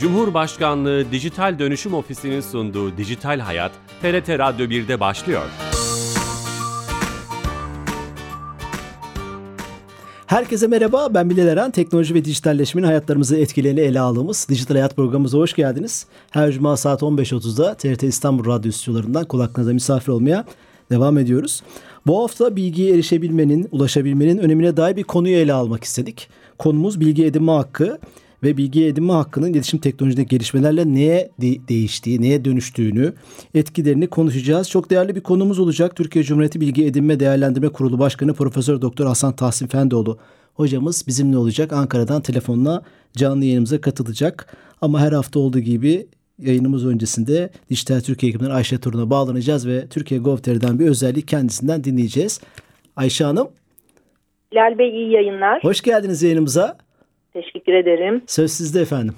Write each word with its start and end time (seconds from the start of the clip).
Cumhurbaşkanlığı 0.00 1.12
Dijital 1.12 1.58
Dönüşüm 1.58 1.94
Ofisi'nin 1.94 2.40
sunduğu 2.40 2.96
Dijital 2.96 3.40
Hayat, 3.40 3.72
TRT 4.02 4.28
Radyo 4.28 4.66
1'de 4.66 5.00
başlıyor. 5.00 5.42
Herkese 10.26 10.66
merhaba, 10.66 11.14
ben 11.14 11.30
Bilal 11.30 11.46
Eren. 11.46 11.70
Teknoloji 11.70 12.14
ve 12.14 12.24
dijitalleşmenin 12.24 12.86
hayatlarımızı 12.86 13.36
etkilerini 13.36 13.80
ele 13.80 14.00
aldığımız 14.00 14.46
Dijital 14.50 14.74
Hayat 14.74 14.96
programımıza 14.96 15.38
hoş 15.38 15.54
geldiniz. 15.54 16.06
Her 16.30 16.52
cuma 16.52 16.76
saat 16.76 17.02
15.30'da 17.02 17.74
TRT 17.74 18.02
İstanbul 18.02 18.44
Radyo 18.44 18.72
stüdyolarından 18.72 19.24
kulaklarınıza 19.24 19.72
misafir 19.72 20.12
olmaya 20.12 20.44
devam 20.90 21.18
ediyoruz. 21.18 21.62
Bu 22.06 22.22
hafta 22.22 22.56
bilgiye 22.56 22.94
erişebilmenin, 22.94 23.68
ulaşabilmenin 23.72 24.38
önemine 24.38 24.76
dair 24.76 24.96
bir 24.96 25.04
konuyu 25.04 25.36
ele 25.36 25.52
almak 25.52 25.84
istedik. 25.84 26.28
Konumuz 26.58 27.00
bilgi 27.00 27.24
edinme 27.24 27.52
hakkı 27.52 27.98
ve 28.42 28.56
bilgi 28.56 28.84
edinme 28.86 29.12
hakkının 29.12 29.52
iletişim 29.52 29.80
teknolojideki 29.80 30.28
gelişmelerle 30.28 30.94
neye 30.94 31.30
de- 31.40 31.68
değiştiği, 31.68 32.22
neye 32.22 32.44
dönüştüğünü, 32.44 33.12
etkilerini 33.54 34.06
konuşacağız. 34.06 34.70
Çok 34.70 34.90
değerli 34.90 35.16
bir 35.16 35.20
konumuz 35.20 35.58
olacak. 35.58 35.96
Türkiye 35.96 36.24
Cumhuriyeti 36.24 36.60
Bilgi 36.60 36.84
Edinme 36.86 37.20
Değerlendirme 37.20 37.68
Kurulu 37.68 37.98
Başkanı 37.98 38.34
Profesör 38.34 38.80
Doktor 38.82 39.06
Hasan 39.06 39.36
Tahsin 39.36 39.66
Fendoğlu 39.66 40.18
hocamız 40.54 41.06
bizimle 41.06 41.36
olacak. 41.38 41.72
Ankara'dan 41.72 42.20
telefonla 42.22 42.82
canlı 43.16 43.44
yayınımıza 43.44 43.80
katılacak. 43.80 44.56
Ama 44.80 45.00
her 45.00 45.12
hafta 45.12 45.38
olduğu 45.40 45.58
gibi 45.60 46.06
yayınımız 46.38 46.86
öncesinde 46.86 47.50
Dijital 47.70 48.00
Türkiye 48.00 48.30
ekibinden 48.30 48.50
Ayşe 48.50 48.78
Turun'a 48.78 49.10
bağlanacağız 49.10 49.66
ve 49.66 49.86
Türkiye 49.88 50.20
Gov.tr'den 50.20 50.78
bir 50.78 50.86
özellik 50.88 51.28
kendisinden 51.28 51.84
dinleyeceğiz. 51.84 52.40
Ayşe 52.96 53.24
Hanım, 53.24 53.48
Bilal 54.52 54.78
Bey 54.78 54.88
iyi 54.90 55.12
yayınlar. 55.12 55.64
hoş 55.64 55.80
geldiniz 55.80 56.22
yayınımıza. 56.22 56.76
Teşekkür 57.32 57.72
ederim. 57.72 58.22
Söz 58.26 58.50
sizde 58.50 58.80
efendim. 58.80 59.14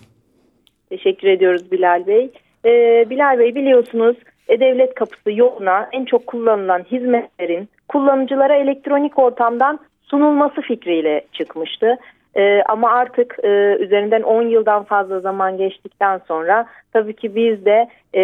Teşekkür 0.88 1.28
ediyoruz 1.28 1.72
Bilal 1.72 2.06
Bey. 2.06 2.30
Ee, 2.64 3.06
Bilal 3.10 3.38
Bey 3.38 3.54
biliyorsunuz 3.54 4.16
E-Devlet 4.48 4.94
Kapısı 4.94 5.32
yoluna 5.32 5.88
en 5.92 6.04
çok 6.04 6.26
kullanılan 6.26 6.82
hizmetlerin 6.90 7.68
kullanıcılara 7.88 8.54
elektronik 8.56 9.18
ortamdan 9.18 9.78
sunulması 10.02 10.60
fikriyle 10.60 11.24
çıkmıştı. 11.32 11.96
Ee, 12.36 12.62
ama 12.62 12.90
artık 12.90 13.36
e, 13.44 13.76
üzerinden 13.80 14.22
10 14.22 14.42
yıldan 14.42 14.84
fazla 14.84 15.20
zaman 15.20 15.56
geçtikten 15.56 16.20
sonra 16.28 16.66
tabii 16.92 17.16
ki 17.16 17.34
biz 17.34 17.64
de 17.64 17.88
e, 18.14 18.22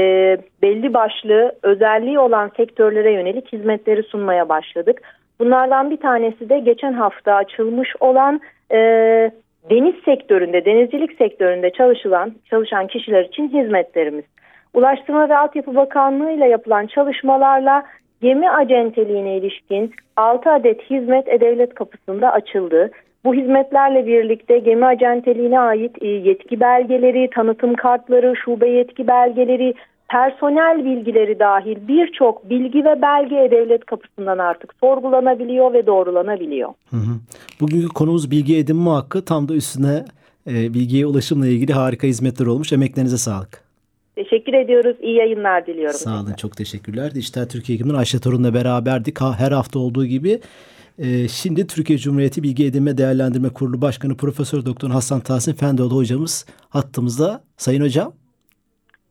belli 0.62 0.94
başlı 0.94 1.52
özelliği 1.62 2.18
olan 2.18 2.50
sektörlere 2.56 3.12
yönelik 3.12 3.52
hizmetleri 3.52 4.02
sunmaya 4.02 4.48
başladık. 4.48 5.02
Bunlardan 5.40 5.90
bir 5.90 5.96
tanesi 5.96 6.48
de 6.48 6.58
geçen 6.58 6.92
hafta 6.92 7.34
açılmış 7.34 7.88
olan 8.00 8.40
e, 8.72 8.78
deniz 9.70 9.94
sektöründe, 10.04 10.64
denizcilik 10.64 11.12
sektöründe 11.18 11.70
çalışılan 11.70 12.34
çalışan 12.50 12.86
kişiler 12.86 13.24
için 13.24 13.48
hizmetlerimiz. 13.48 14.24
Ulaştırma 14.74 15.28
ve 15.28 15.36
Altyapı 15.36 15.76
Bakanlığı 15.76 16.30
ile 16.30 16.48
yapılan 16.48 16.86
çalışmalarla 16.86 17.84
gemi 18.22 18.50
acenteliğine 18.50 19.36
ilişkin 19.36 19.94
6 20.16 20.50
adet 20.50 20.90
hizmet 20.90 21.28
E-Devlet 21.28 21.74
kapısında 21.74 22.32
açıldı. 22.32 22.90
Bu 23.24 23.34
hizmetlerle 23.34 24.06
birlikte 24.06 24.58
gemi 24.58 24.86
acenteliğine 24.86 25.60
ait 25.60 26.02
e, 26.02 26.06
yetki 26.06 26.60
belgeleri, 26.60 27.30
tanıtım 27.30 27.74
kartları, 27.74 28.36
şube 28.36 28.68
yetki 28.68 29.06
belgeleri, 29.06 29.74
personel 30.08 30.84
bilgileri 30.84 31.38
dahil 31.38 31.88
birçok 31.88 32.50
bilgi 32.50 32.84
ve 32.84 33.02
belge 33.02 33.36
E-Devlet 33.36 33.84
kapısından 33.84 34.38
artık 34.38 34.74
sorgulanabiliyor 34.80 35.72
ve 35.72 35.86
doğrulanabiliyor. 35.86 36.68
Hı 36.90 36.96
hı. 36.96 37.14
Bugünkü 37.60 37.88
konumuz 37.88 38.30
bilgi 38.30 38.56
edinme 38.56 38.90
hakkı. 38.90 39.24
Tam 39.24 39.48
da 39.48 39.54
üstüne 39.54 40.04
e, 40.46 40.74
bilgiye 40.74 41.06
ulaşımla 41.06 41.46
ilgili 41.46 41.72
harika 41.72 42.06
hizmetler 42.06 42.46
olmuş. 42.46 42.72
Emeklerinize 42.72 43.18
sağlık. 43.18 43.68
Teşekkür 44.16 44.52
ediyoruz. 44.52 44.96
İyi 45.02 45.16
yayınlar 45.16 45.66
diliyorum. 45.66 45.98
Sağ 45.98 46.20
olun. 46.20 46.32
Çok 46.32 46.56
teşekkürler. 46.56 47.14
Dijital 47.14 47.44
Türkiye 47.44 47.76
ekibinden 47.76 47.98
Ayşe 47.98 48.20
Torun'la 48.20 48.54
beraberdik. 48.54 49.20
Her 49.20 49.52
hafta 49.52 49.78
olduğu 49.78 50.06
gibi. 50.06 50.40
E, 50.98 51.28
şimdi 51.28 51.66
Türkiye 51.66 51.98
Cumhuriyeti 51.98 52.42
Bilgi 52.42 52.66
Edinme 52.66 52.98
Değerlendirme 52.98 53.48
Kurulu 53.48 53.82
Başkanı 53.82 54.16
Profesör 54.16 54.66
Doktor 54.66 54.90
Hasan 54.90 55.20
Tahsin 55.20 55.52
Fendoğlu 55.52 55.96
hocamız 55.96 56.46
hattımızda. 56.68 57.40
Sayın 57.56 57.82
hocam. 57.82 58.12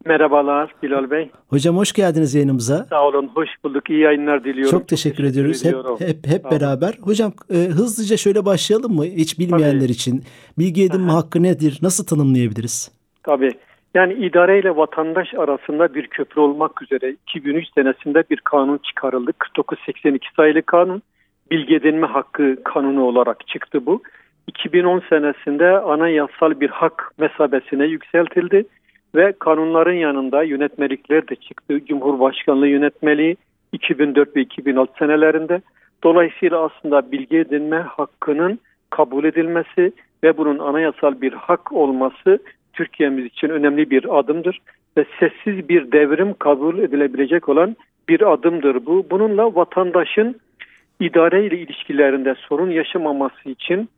Merhabalar 0.07 0.75
Bilal 0.83 1.11
Bey. 1.11 1.29
Hocam 1.49 1.77
hoş 1.77 1.93
geldiniz 1.93 2.35
yayınımıza. 2.35 2.85
Sağ 2.89 3.07
olun, 3.07 3.31
hoş 3.35 3.49
bulduk. 3.63 3.89
İyi 3.89 3.99
yayınlar 3.99 4.43
diliyorum. 4.43 4.71
Çok 4.71 4.87
teşekkür, 4.87 5.23
ediyoruz. 5.23 5.65
ediyorum. 5.65 5.95
Hep 5.99 6.09
hep 6.09 6.27
hep 6.27 6.51
beraber. 6.51 6.93
Hocam 7.01 7.31
e, 7.49 7.55
hızlıca 7.55 8.17
şöyle 8.17 8.45
başlayalım 8.45 8.95
mı? 8.95 9.05
Hiç 9.05 9.39
bilmeyenler 9.39 9.79
Tabii. 9.79 9.91
için 9.91 10.23
bilgi 10.59 10.83
edinme 10.83 11.11
hakkı 11.11 11.43
nedir? 11.43 11.79
Nasıl 11.81 12.05
tanımlayabiliriz? 12.05 12.91
Tabii. 13.23 13.51
Yani 13.93 14.13
idare 14.13 14.59
ile 14.59 14.75
vatandaş 14.75 15.33
arasında 15.33 15.93
bir 15.93 16.07
köprü 16.07 16.41
olmak 16.41 16.81
üzere 16.81 17.15
2003 17.27 17.67
senesinde 17.75 18.23
bir 18.29 18.37
kanun 18.37 18.77
çıkarıldı. 18.77 19.31
4982 19.57 20.27
sayılı 20.35 20.61
kanun. 20.61 21.01
Bilgi 21.51 21.75
edinme 21.75 22.07
hakkı 22.07 22.63
kanunu 22.63 23.03
olarak 23.03 23.47
çıktı 23.47 23.85
bu. 23.85 24.01
2010 24.47 25.03
senesinde 25.09 25.79
anayasal 25.79 26.59
bir 26.59 26.69
hak 26.69 27.11
mesabesine 27.17 27.85
yükseltildi 27.85 28.65
ve 29.17 29.33
kanunların 29.39 29.93
yanında 29.93 30.43
yönetmelikler 30.43 31.27
de 31.27 31.35
çıktı. 31.35 31.85
Cumhurbaşkanlığı 31.85 32.67
yönetmeliği 32.67 33.37
2004 33.71 34.35
ve 34.35 34.41
2006 34.41 34.93
senelerinde. 34.99 35.61
Dolayısıyla 36.03 36.59
aslında 36.63 37.11
bilgi 37.11 37.37
edinme 37.37 37.77
hakkının 37.77 38.59
kabul 38.89 39.23
edilmesi 39.23 39.91
ve 40.23 40.37
bunun 40.37 40.59
anayasal 40.59 41.21
bir 41.21 41.33
hak 41.33 41.71
olması 41.71 42.39
Türkiye'miz 42.73 43.25
için 43.25 43.49
önemli 43.49 43.89
bir 43.89 44.19
adımdır 44.19 44.59
ve 44.97 45.05
sessiz 45.19 45.69
bir 45.69 45.91
devrim 45.91 46.33
kabul 46.33 46.79
edilebilecek 46.79 47.49
olan 47.49 47.75
bir 48.09 48.33
adımdır 48.33 48.85
bu. 48.85 49.05
Bununla 49.11 49.55
vatandaşın 49.55 50.35
idare 50.99 51.45
ile 51.45 51.57
ilişkilerinde 51.57 52.35
sorun 52.49 52.69
yaşamaması 52.69 53.49
için 53.49 53.89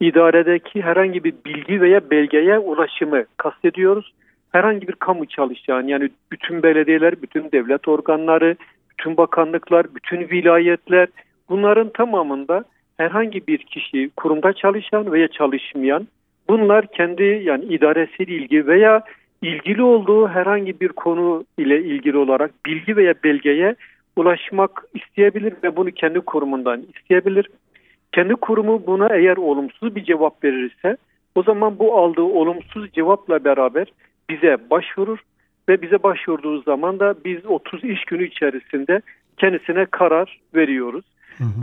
idaredeki 0.00 0.82
herhangi 0.82 1.24
bir 1.24 1.34
bilgi 1.46 1.80
veya 1.80 2.10
belgeye 2.10 2.58
ulaşımı 2.58 3.24
kastediyoruz. 3.36 4.12
Herhangi 4.54 4.88
bir 4.88 4.92
kamu 4.92 5.26
çalışan 5.26 5.86
yani 5.86 6.10
bütün 6.32 6.62
belediyeler, 6.62 7.22
bütün 7.22 7.52
devlet 7.52 7.88
organları, 7.88 8.56
bütün 8.90 9.16
bakanlıklar, 9.16 9.86
bütün 9.94 10.20
vilayetler 10.30 11.08
bunların 11.48 11.88
tamamında 11.88 12.64
herhangi 12.96 13.46
bir 13.46 13.58
kişi 13.58 14.10
kurumda 14.16 14.52
çalışan 14.52 15.12
veya 15.12 15.28
çalışmayan 15.28 16.08
bunlar 16.48 16.86
kendi 16.86 17.22
yani 17.22 17.64
idaresiyle 17.64 18.34
ilgili 18.34 18.66
veya 18.66 19.02
ilgili 19.42 19.82
olduğu 19.82 20.28
herhangi 20.28 20.80
bir 20.80 20.88
konu 20.88 21.44
ile 21.58 21.82
ilgili 21.82 22.16
olarak 22.16 22.50
bilgi 22.66 22.96
veya 22.96 23.14
belgeye 23.24 23.74
ulaşmak 24.16 24.84
isteyebilir 24.94 25.54
ve 25.62 25.76
bunu 25.76 25.90
kendi 25.90 26.20
kurumundan 26.20 26.82
isteyebilir. 26.96 27.48
Kendi 28.12 28.34
kurumu 28.34 28.86
buna 28.86 29.16
eğer 29.16 29.36
olumsuz 29.36 29.96
bir 29.96 30.04
cevap 30.04 30.44
verirse 30.44 30.96
o 31.34 31.42
zaman 31.42 31.78
bu 31.78 31.98
aldığı 31.98 32.22
olumsuz 32.22 32.92
cevapla 32.92 33.44
beraber 33.44 33.86
bize 34.30 34.56
başvurur 34.70 35.18
ve 35.68 35.82
bize 35.82 36.02
başvurduğu 36.02 36.62
zaman 36.62 37.00
da 37.00 37.14
biz 37.24 37.46
30 37.46 37.84
iş 37.84 38.04
günü 38.04 38.26
içerisinde 38.26 39.00
kendisine 39.36 39.86
karar 39.86 40.40
veriyoruz. 40.54 41.04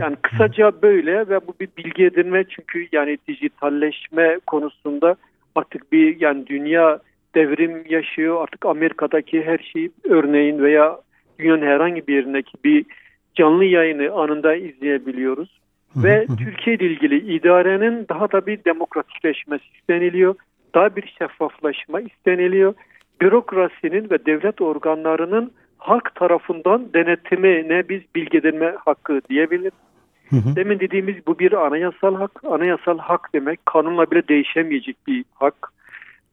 Yani 0.00 0.16
kısaca 0.22 0.82
böyle 0.82 1.28
ve 1.28 1.46
bu 1.46 1.54
bir 1.60 1.68
bilgi 1.76 2.04
edinme 2.04 2.44
çünkü 2.44 2.88
yani 2.92 3.18
dijitalleşme 3.28 4.38
konusunda 4.46 5.16
artık 5.54 5.92
bir 5.92 6.20
yani 6.20 6.46
dünya 6.46 6.98
devrim 7.34 7.84
yaşıyor. 7.88 8.42
Artık 8.42 8.66
Amerika'daki 8.66 9.42
her 9.42 9.58
şey 9.72 9.88
örneğin 10.04 10.62
veya 10.62 10.98
dünyanın 11.38 11.66
herhangi 11.66 12.06
bir 12.06 12.14
yerindeki 12.14 12.52
bir 12.64 12.84
canlı 13.34 13.64
yayını 13.64 14.12
anında 14.12 14.54
izleyebiliyoruz. 14.54 15.62
Ve 15.96 16.26
Türkiye 16.38 16.76
ile 16.76 16.86
ilgili 16.86 17.34
idarenin 17.36 18.06
daha 18.08 18.32
da 18.32 18.46
bir 18.46 18.64
demokratikleşmesi 18.64 19.64
isteniliyor. 19.78 20.34
Daha 20.74 20.96
bir 20.96 21.14
şeffaflaşma 21.18 22.00
isteniliyor. 22.00 22.74
Bürokrasinin 23.20 24.10
ve 24.10 24.26
devlet 24.26 24.60
organlarının 24.60 25.52
halk 25.78 26.14
tarafından 26.14 26.92
denetimine 26.94 27.88
biz 27.88 28.00
bilgi 28.16 28.38
edinme 28.38 28.74
hakkı 28.84 29.20
diyebiliriz. 29.28 29.72
Hı 30.30 30.36
hı. 30.36 30.56
Demin 30.56 30.80
dediğimiz 30.80 31.26
bu 31.26 31.38
bir 31.38 31.52
anayasal 31.66 32.14
hak. 32.14 32.30
Anayasal 32.44 32.98
hak 32.98 33.30
demek 33.34 33.66
kanunla 33.66 34.10
bile 34.10 34.28
değişemeyecek 34.28 34.96
bir 35.06 35.24
hak. 35.34 35.72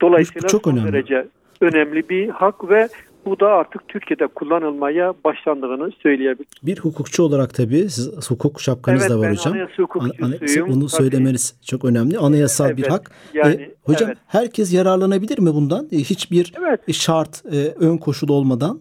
Dolayısıyla 0.02 0.48
Bu 0.48 0.52
çok 0.52 0.64
son 0.64 0.78
önemli. 0.78 0.94
derece 0.94 1.28
önemli 1.62 2.10
bir 2.10 2.30
hak 2.30 2.70
ve 2.70 2.88
bu 3.30 3.40
da 3.40 3.48
artık 3.48 3.88
Türkiye'de 3.88 4.28
kullanılmaya 4.28 5.14
başlandığını 5.24 5.92
söyleyebiliriz. 6.04 6.52
Bir 6.64 6.80
hukukçu 6.80 7.24
olarak 7.24 7.54
tabii 7.54 7.90
siz 7.90 8.32
hukuk 8.32 8.62
şapkanız 8.62 9.02
Evet, 9.02 9.12
da 9.12 9.20
var 9.20 9.28
ben 9.28 9.32
hocam. 9.36 9.54
anayasa 9.54 9.84
hukukçusuyum. 9.84 10.68
Bunu 10.70 10.80
Tabii. 10.88 10.90
söylemeniz 10.90 11.60
çok 11.66 11.86
önemli. 11.86 12.18
Anayasal 12.18 12.70
bir 12.78 12.82
Evet, 12.84 12.92
hak. 12.92 13.12
yani, 13.34 13.54
E, 13.62 13.72
hocam 13.86 14.10
evet. 14.10 14.18
herkes 14.28 14.74
yararlanabilir 14.74 15.40
mi 15.40 15.54
bundan? 15.54 15.86
E, 15.92 15.98
hiçbir 15.98 16.54
Evet. 16.60 16.94
şart, 16.94 17.44
e, 17.52 17.58
ön 17.86 17.98
koşul 17.98 18.30
olmadan. 18.30 18.80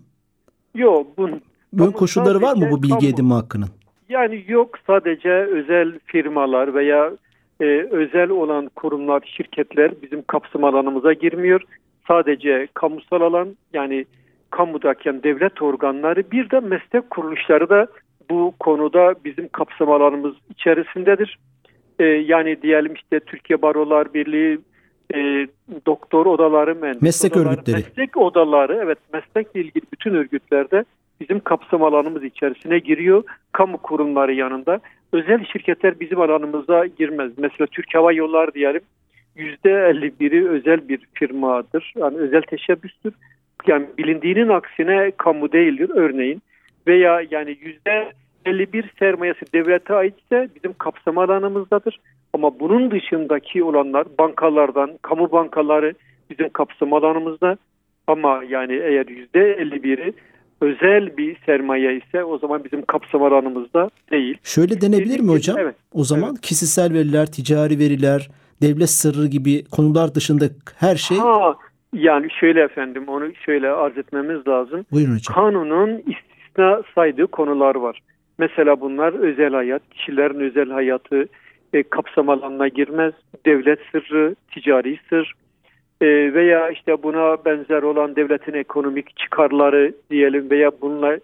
Yok 0.74 1.18
bun, 1.18 1.40
Ön 1.78 1.90
koşulları 1.90 2.42
var 2.42 2.56
mı 2.56 2.68
bu 2.70 2.82
bilgi 2.82 2.94
kamu. 2.94 3.06
edinme 3.08 3.34
hakkının? 3.34 3.68
Yani 4.08 4.44
yok 4.48 4.78
sadece 4.86 5.30
özel 5.30 5.98
firmalar 6.04 6.74
veya 6.74 7.10
e, 7.60 7.64
özel 7.90 8.30
olan 8.30 8.68
kurumlar, 8.76 9.32
şirketler 9.36 9.92
bizim 10.02 10.22
kapsam 10.22 10.64
alanımıza 10.64 11.12
girmiyor. 11.12 11.60
sadece 12.08 12.68
kamusal 12.74 13.20
alan 13.20 13.56
yani 13.72 14.04
kamudayken 14.50 15.22
devlet 15.22 15.62
organları 15.62 16.30
bir 16.30 16.50
de 16.50 16.60
meslek 16.60 17.10
kuruluşları 17.10 17.68
da 17.68 17.86
bu 18.30 18.54
konuda 18.60 19.14
bizim 19.24 19.48
kapsam 19.48 19.90
alanımız 19.90 20.34
içerisindedir. 20.50 21.38
Ee, 21.98 22.04
yani 22.04 22.62
diyelim 22.62 22.94
işte 22.94 23.20
Türkiye 23.20 23.62
Barolar 23.62 24.14
Birliği, 24.14 24.58
e, 25.14 25.48
doktor 25.86 26.26
odaları, 26.26 26.74
meslek 27.00 27.36
odaları, 27.36 27.48
örgütleri. 27.48 27.76
Meslek 27.76 28.16
odaları 28.16 28.80
evet 28.84 28.98
meslekle 29.12 29.60
ilgili 29.60 29.84
bütün 29.92 30.14
örgütlerde 30.14 30.84
bizim 31.20 31.40
kapsam 31.40 31.82
alanımız 31.82 32.24
içerisine 32.24 32.78
giriyor. 32.78 33.22
Kamu 33.52 33.78
kurumları 33.78 34.34
yanında. 34.34 34.80
Özel 35.12 35.44
şirketler 35.44 36.00
bizim 36.00 36.20
alanımıza 36.20 36.86
girmez. 36.86 37.32
Mesela 37.36 37.66
Türk 37.66 37.94
Hava 37.94 38.12
Yolları 38.12 38.54
diyelim 38.54 38.80
%51'i 39.36 40.48
özel 40.48 40.88
bir 40.88 41.00
firmadır. 41.14 41.94
Yani 41.96 42.16
özel 42.16 42.42
teşebbüstür. 42.42 43.14
Yani 43.66 43.86
bilindiğinin 43.98 44.48
aksine 44.48 45.12
kamu 45.16 45.52
değildir 45.52 45.90
örneğin. 45.94 46.42
Veya 46.86 47.20
yani 47.30 47.56
%51 48.44 48.84
sermayesi 48.98 49.40
devlete 49.54 49.94
aitse 49.94 50.48
bizim 50.54 50.72
kapsam 50.72 51.18
alanımızdadır. 51.18 52.00
Ama 52.32 52.60
bunun 52.60 52.90
dışındaki 52.90 53.64
olanlar 53.64 54.06
bankalardan, 54.18 54.90
kamu 55.02 55.32
bankaları 55.32 55.94
bizim 56.30 56.48
kapsam 56.48 56.92
alanımızda. 56.92 57.56
Ama 58.06 58.42
yani 58.48 58.72
eğer 58.72 59.06
%51'i 59.06 60.14
özel 60.60 61.16
bir 61.16 61.36
sermaye 61.46 61.96
ise 61.96 62.24
o 62.24 62.38
zaman 62.38 62.64
bizim 62.64 62.82
kapsam 62.82 63.22
alanımızda 63.22 63.90
değil. 64.10 64.38
Şöyle 64.42 64.80
denebilir 64.80 65.20
mi 65.20 65.30
hocam? 65.30 65.58
Evet. 65.58 65.74
O 65.92 66.04
zaman 66.04 66.30
evet. 66.30 66.40
kişisel 66.40 66.92
veriler, 66.92 67.26
ticari 67.26 67.78
veriler, 67.78 68.30
devlet 68.62 68.90
sırrı 68.90 69.26
gibi 69.26 69.64
konular 69.64 70.14
dışında 70.14 70.44
her 70.76 70.96
şey... 70.96 71.16
Ha, 71.16 71.56
yani 71.92 72.28
şöyle 72.40 72.62
efendim 72.62 73.04
onu 73.08 73.34
şöyle 73.34 73.70
arz 73.70 73.98
etmemiz 73.98 74.48
lazım. 74.48 74.86
Buyurun 74.92 75.14
hocam. 75.14 75.34
Kanunun 75.34 75.98
istisna 75.98 76.82
saydığı 76.94 77.26
konular 77.26 77.74
var. 77.74 78.00
Mesela 78.38 78.80
bunlar 78.80 79.12
özel 79.12 79.52
hayat, 79.52 79.82
kişilerin 79.90 80.40
özel 80.40 80.70
hayatı 80.70 81.26
e, 81.72 81.82
kapsam 81.82 82.28
alanına 82.28 82.68
girmez. 82.68 83.14
Devlet 83.46 83.78
sırrı, 83.92 84.36
ticari 84.50 84.98
sır 85.08 85.34
e, 86.00 86.06
veya 86.34 86.70
işte 86.70 87.02
buna 87.02 87.44
benzer 87.44 87.82
olan 87.82 88.16
devletin 88.16 88.52
ekonomik 88.52 89.16
çıkarları 89.16 89.92
diyelim 90.10 90.50
veya 90.50 90.70
bununla 90.80 91.18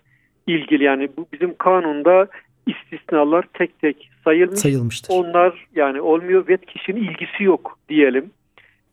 ilgili 0.47 0.85
yani 0.85 1.09
bu 1.17 1.27
bizim 1.33 1.55
kanunda 1.55 2.27
istisnalar 2.67 3.45
tek 3.55 3.81
tek 3.81 4.11
sayılmış. 4.25 4.59
Sayılmıştır. 4.59 5.15
Onlar 5.15 5.67
yani 5.75 6.01
olmuyor 6.01 6.49
ve 6.49 6.57
kişinin 6.57 7.01
ilgisi 7.01 7.45
yok 7.45 7.79
diyelim. 7.89 8.31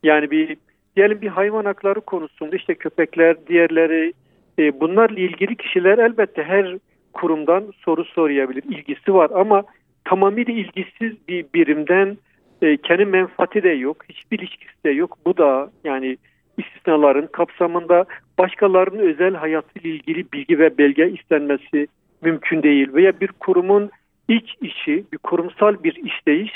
Yani 0.04 0.32
bir 0.32 0.58
diyelim 0.96 1.22
bir 1.22 1.28
hayvan 1.28 1.66
hakları 1.66 2.02
konusunda 2.02 2.56
işte 2.56 2.76
köpekler, 2.76 3.48
diğerleri 3.48 4.14
e, 4.60 4.80
bunlarla 4.80 5.20
ilgili 5.20 5.56
kişiler 5.56 5.98
elbette 5.98 6.44
her 6.44 6.78
kurumdan 7.14 7.64
soru 7.80 8.06
sorabilir. 8.06 8.64
ilgisi 8.64 9.14
var 9.14 9.32
ama 9.34 9.64
tamamıyla 10.06 10.54
ilgisiz 10.54 11.28
bir 11.28 11.46
birimden 11.54 12.18
e, 12.62 12.78
kendi 12.78 13.06
menfaati 13.06 13.64
de 13.64 13.70
yok. 13.70 13.98
Hiçbir 14.10 14.40
ilişkisi 14.40 14.84
de 14.86 14.90
yok. 14.90 15.18
Bu 15.26 15.38
da 15.38 15.72
yani 15.84 16.18
istisnaların 16.58 17.28
kapsamında 17.28 18.06
başkalarının 18.38 19.00
özel 19.00 19.34
hayatıyla 19.34 19.90
ilgili 19.90 20.26
bilgi 20.34 20.60
ve 20.60 20.78
belge 20.78 21.10
istenmesi 21.10 21.88
mümkün 22.22 22.64
değil. 22.64 22.94
Veya 22.94 23.20
bir 23.20 23.28
kurumun 23.28 23.90
iç 24.28 24.56
işi, 24.62 25.04
bir 25.14 25.18
kurumsal 25.18 25.84
bir 25.84 25.96
işleyiş 26.06 26.52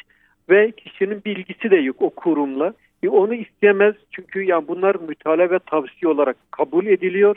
ve 0.50 0.72
kişinin 0.72 1.22
bilgisi 1.26 1.72
de 1.72 1.76
yok 1.76 2.02
o 2.02 2.10
kurumla. 2.10 2.74
E 3.04 3.10
onu 3.10 3.34
isteyemez 3.34 3.96
çünkü 4.12 4.44
yani 4.44 4.68
bunlar 4.68 4.96
mütalaa 5.08 5.50
ve 5.50 5.60
tavsiye 5.60 6.12
olarak 6.12 6.38
kabul 6.52 6.86
ediliyor. 6.86 7.36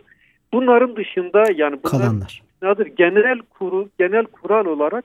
Bunların 0.53 0.97
dışında 0.97 1.45
yani 1.57 1.79
bunlar 1.85 2.01
kalanlar. 2.03 2.43
Nedir? 2.63 2.87
Genel 2.97 3.39
kuru, 3.59 3.89
genel 3.99 4.25
kural 4.25 4.67
olarak 4.67 5.05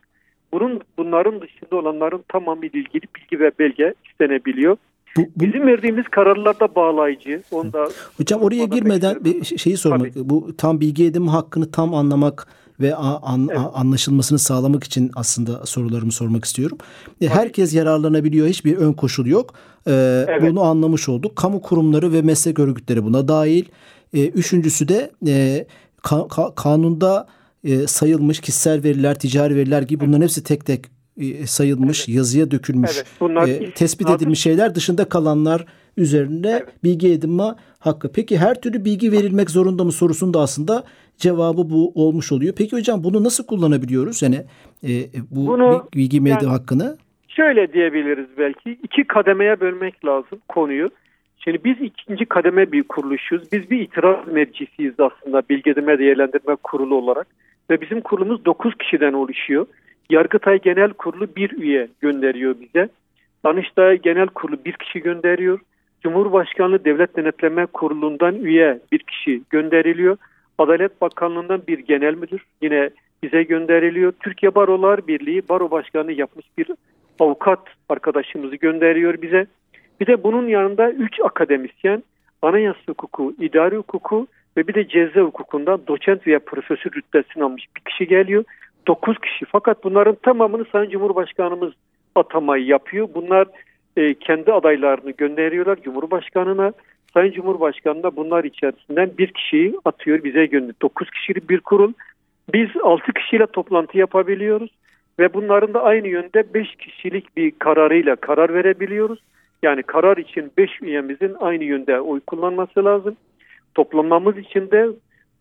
bunun 0.51 0.81
bunların 0.97 1.41
dışında 1.41 1.75
olanların 1.75 2.23
tamamıyla 2.27 2.79
ilgili 2.79 3.03
bilgi 3.15 3.39
ve 3.43 3.51
belge 3.59 3.93
istenebiliyor. 4.09 4.77
Bu, 5.17 5.21
bu... 5.21 5.45
Bizim 5.45 5.67
verdiğimiz 5.67 6.07
kararlar 6.07 6.59
da 6.59 6.75
bağlayıcı. 6.75 7.43
Onda 7.51 7.87
Hocam 8.17 8.41
oraya 8.41 8.65
girmeden 8.65 9.23
bir 9.23 9.43
şeyi 9.57 9.77
sormak. 9.77 10.13
Tabii. 10.13 10.29
Bu 10.29 10.57
tam 10.57 10.79
bilgi 10.79 11.05
edinme 11.05 11.31
hakkını 11.31 11.71
tam 11.71 11.93
anlamak 11.93 12.47
ve 12.79 12.95
an, 12.95 13.47
evet. 13.51 13.59
anlaşılmasını 13.73 14.39
sağlamak 14.39 14.83
için 14.83 15.11
aslında 15.15 15.65
sorularımı 15.65 16.11
sormak 16.11 16.45
istiyorum. 16.45 16.77
E. 17.21 17.27
Herkes 17.27 17.73
yararlanabiliyor. 17.73 18.47
Hiçbir 18.47 18.77
ön 18.77 18.93
koşul 18.93 19.25
yok. 19.25 19.53
Ee, 19.87 20.25
evet. 20.29 20.51
Bunu 20.51 20.61
anlamış 20.61 21.09
olduk. 21.09 21.35
Kamu 21.35 21.61
kurumları 21.61 22.13
ve 22.13 22.21
meslek 22.21 22.59
örgütleri 22.59 23.03
buna 23.03 23.27
dahil. 23.27 23.65
Ee, 24.13 24.27
üçüncüsü 24.27 24.87
de 24.87 25.11
e, 25.27 25.65
ka, 26.01 26.27
ka, 26.27 26.55
kanunda 26.55 27.27
e, 27.63 27.87
sayılmış 27.87 28.39
kişisel 28.39 28.83
veriler, 28.83 29.19
ticari 29.19 29.55
veriler 29.55 29.81
gibi 29.81 30.05
bunların 30.05 30.21
hepsi 30.21 30.43
tek 30.43 30.65
tek 30.65 30.85
e, 31.17 31.47
sayılmış, 31.47 31.99
evet. 31.99 32.17
yazıya 32.17 32.51
dökülmüş, 32.51 32.91
evet. 32.95 33.05
Bunlar 33.19 33.47
e, 33.47 33.73
tespit 33.73 34.09
edilmiş 34.09 34.39
şeyler 34.39 34.75
dışında 34.75 35.09
kalanlar 35.09 35.65
üzerinde 35.97 36.49
evet. 36.49 36.83
bilgi 36.83 37.11
edinme 37.11 37.55
hakkı. 37.79 38.11
Peki 38.11 38.37
her 38.37 38.61
türlü 38.61 38.85
bilgi 38.85 39.11
verilmek 39.11 39.49
zorunda 39.49 39.83
mı 39.83 39.91
sorusunda 39.91 40.41
aslında 40.41 40.83
cevabı 41.17 41.69
bu 41.69 41.91
olmuş 41.95 42.31
oluyor. 42.31 42.53
Peki 42.57 42.75
hocam 42.75 43.03
bunu 43.03 43.23
nasıl 43.23 43.45
kullanabiliyoruz? 43.45 44.21
Yani 44.21 44.35
e, 44.83 44.91
bu 45.31 45.47
bunu, 45.47 45.87
bilgi 45.95 46.21
medya 46.21 46.37
yani, 46.41 46.51
hakkını? 46.51 46.97
Şöyle 47.27 47.73
diyebiliriz 47.73 48.27
belki. 48.37 48.71
iki 48.83 49.03
kademeye 49.03 49.59
bölmek 49.59 50.05
lazım 50.05 50.39
konuyu. 50.47 50.89
Şimdi 51.37 51.63
biz 51.63 51.81
ikinci 51.81 52.25
kademe 52.25 52.71
bir 52.71 52.83
kuruluşuz. 52.83 53.51
Biz 53.51 53.71
bir 53.71 53.79
itiraz 53.79 54.27
meclisiyiz 54.27 54.93
aslında 54.99 55.41
Bilgi 55.49 55.71
Edinme 55.71 55.99
Değerlendirme 55.99 56.55
Kurulu 56.55 56.95
olarak. 56.95 57.27
Ve 57.69 57.81
bizim 57.81 58.01
kurulumuz 58.01 58.45
9 58.45 58.75
kişiden 58.75 59.13
oluşuyor. 59.13 59.65
Yargıtay 60.09 60.59
Genel 60.61 60.93
Kurulu 60.93 61.27
bir 61.35 61.51
üye 61.51 61.87
gönderiyor 62.01 62.55
bize. 62.61 62.89
Danıştay 63.45 63.97
Genel 63.97 64.27
Kurulu 64.27 64.65
bir 64.65 64.73
kişi 64.73 64.99
gönderiyor. 64.99 65.59
Cumhurbaşkanlığı 66.01 66.85
Devlet 66.85 67.17
Denetleme 67.17 67.65
Kurulu'ndan 67.65 68.35
üye 68.35 68.79
bir 68.91 68.99
kişi 68.99 69.41
gönderiliyor. 69.49 70.17
Adalet 70.57 71.01
Bakanlığı'ndan 71.01 71.61
bir 71.67 71.79
genel 71.79 72.13
müdür 72.13 72.45
yine 72.61 72.89
bize 73.23 73.43
gönderiliyor. 73.43 74.13
Türkiye 74.19 74.55
Barolar 74.55 75.07
Birliği 75.07 75.49
Baro 75.49 75.71
Başkanı 75.71 76.11
yapmış 76.11 76.45
bir 76.57 76.67
avukat 77.19 77.59
arkadaşımızı 77.89 78.55
gönderiyor 78.55 79.21
bize. 79.21 79.45
Bir 79.99 80.07
de 80.07 80.23
bunun 80.23 80.47
yanında 80.47 80.91
3 80.91 81.19
akademisyen 81.23 82.03
anayasa 82.41 82.79
hukuku, 82.87 83.33
idari 83.39 83.77
hukuku 83.77 84.27
ve 84.57 84.67
bir 84.67 84.73
de 84.73 84.87
ceza 84.87 85.21
hukukundan 85.21 85.81
doçent 85.87 86.27
veya 86.27 86.39
profesör 86.39 86.91
rütbesini 86.91 87.43
almış 87.43 87.65
bir 87.75 87.81
kişi 87.91 88.07
geliyor. 88.07 88.43
9 88.87 89.19
kişi 89.19 89.45
fakat 89.45 89.83
bunların 89.83 90.15
tamamını 90.15 90.65
Sayın 90.71 90.89
Cumhurbaşkanımız 90.89 91.73
atamayı 92.15 92.65
yapıyor. 92.65 93.09
Bunlar 93.15 93.47
e, 93.97 94.13
kendi 94.13 94.53
adaylarını 94.53 95.11
gönderiyorlar 95.11 95.81
Cumhurbaşkanına. 95.81 96.73
Sayın 97.13 97.31
Cumhurbaşkanı 97.31 98.03
da 98.03 98.15
bunlar 98.15 98.43
içerisinden 98.43 99.11
bir 99.17 99.27
kişiyi 99.27 99.75
atıyor 99.85 100.23
bize 100.23 100.45
gönderiyor. 100.45 100.75
9 100.81 101.09
kişilik 101.09 101.49
bir 101.49 101.59
kurul. 101.59 101.93
Biz 102.53 102.69
6 102.83 103.13
kişiyle 103.13 103.45
toplantı 103.45 103.97
yapabiliyoruz 103.97 104.71
ve 105.19 105.33
bunların 105.33 105.73
da 105.73 105.83
aynı 105.83 106.07
yönde 106.07 106.53
5 106.53 106.75
kişilik 106.75 107.37
bir 107.37 107.51
kararıyla 107.59 108.15
karar 108.15 108.53
verebiliyoruz. 108.53 109.19
Yani 109.63 109.83
karar 109.83 110.17
için 110.17 110.51
5 110.57 110.81
üyemizin 110.81 111.35
aynı 111.39 111.63
yönde 111.63 111.99
oy 111.99 112.19
kullanması 112.19 112.85
lazım. 112.85 113.15
Toplanmamız 113.75 114.37
için 114.37 114.71
de 114.71 114.87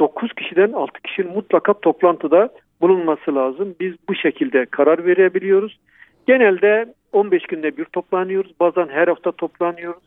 9 0.01 0.33
kişiden 0.33 0.73
6 0.73 1.03
kişinin 1.03 1.33
mutlaka 1.33 1.73
toplantıda 1.73 2.49
bulunması 2.81 3.35
lazım. 3.35 3.75
Biz 3.81 3.95
bu 4.09 4.15
şekilde 4.15 4.67
karar 4.67 5.05
verebiliyoruz. 5.05 5.79
Genelde 6.27 6.95
15 7.13 7.43
günde 7.47 7.77
bir 7.77 7.85
toplanıyoruz. 7.85 8.53
Bazen 8.61 8.89
her 8.89 9.09
hafta 9.09 9.33
toplanıyoruz. 9.33 10.03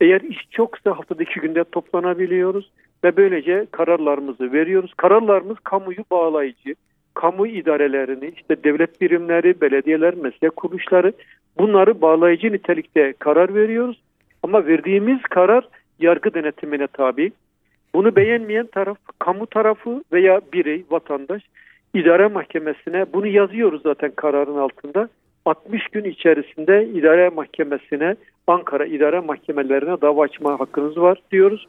Eğer 0.00 0.20
iş 0.20 0.38
çoksa 0.50 0.90
haftada 0.90 1.22
iki 1.22 1.40
günde 1.40 1.64
toplanabiliyoruz 1.64 2.70
ve 3.04 3.16
böylece 3.16 3.66
kararlarımızı 3.70 4.52
veriyoruz. 4.52 4.94
Kararlarımız 4.96 5.56
kamuyu 5.64 6.04
bağlayıcı, 6.10 6.74
kamu 7.14 7.46
idarelerini, 7.46 8.32
işte 8.36 8.64
devlet 8.64 9.00
birimleri, 9.00 9.60
belediyeler, 9.60 10.14
meslek 10.14 10.56
kuruluşları 10.56 11.12
bunları 11.58 12.00
bağlayıcı 12.00 12.52
nitelikte 12.52 13.14
karar 13.18 13.54
veriyoruz. 13.54 14.00
Ama 14.42 14.66
verdiğimiz 14.66 15.22
karar 15.22 15.68
yargı 15.98 16.34
denetimine 16.34 16.86
tabi. 16.86 17.32
Bunu 17.94 18.16
beğenmeyen 18.16 18.66
taraf, 18.66 18.98
kamu 19.18 19.46
tarafı 19.46 20.02
veya 20.12 20.40
birey, 20.52 20.84
vatandaş 20.90 21.42
idare 21.94 22.26
mahkemesine 22.26 23.06
bunu 23.12 23.26
yazıyoruz 23.26 23.82
zaten 23.82 24.10
kararın 24.16 24.56
altında. 24.56 25.08
60 25.48 25.88
gün 25.88 26.04
içerisinde 26.04 26.86
idare 26.86 27.28
mahkemesine, 27.28 28.16
Ankara 28.46 28.86
idare 28.86 29.20
mahkemelerine 29.20 30.00
dava 30.00 30.22
açma 30.22 30.60
hakkınız 30.60 30.96
var 30.96 31.18
diyoruz. 31.30 31.66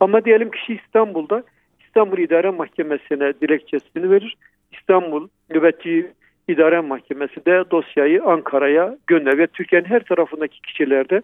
Ama 0.00 0.24
diyelim 0.24 0.50
kişi 0.50 0.74
İstanbul'da 0.74 1.42
İstanbul 1.86 2.18
İdare 2.18 2.50
Mahkemesi'ne 2.50 3.32
dilekçesini 3.40 4.10
verir. 4.10 4.36
İstanbul 4.72 5.28
Nöbetçi 5.50 6.10
İdare 6.48 6.80
Mahkemesi 6.80 7.46
de 7.46 7.64
dosyayı 7.70 8.24
Ankara'ya 8.24 8.96
gönderir 9.06 9.38
ve 9.38 9.46
Türkiye'nin 9.46 9.88
her 9.88 10.00
tarafındaki 10.00 10.60
kişilerde 10.60 11.22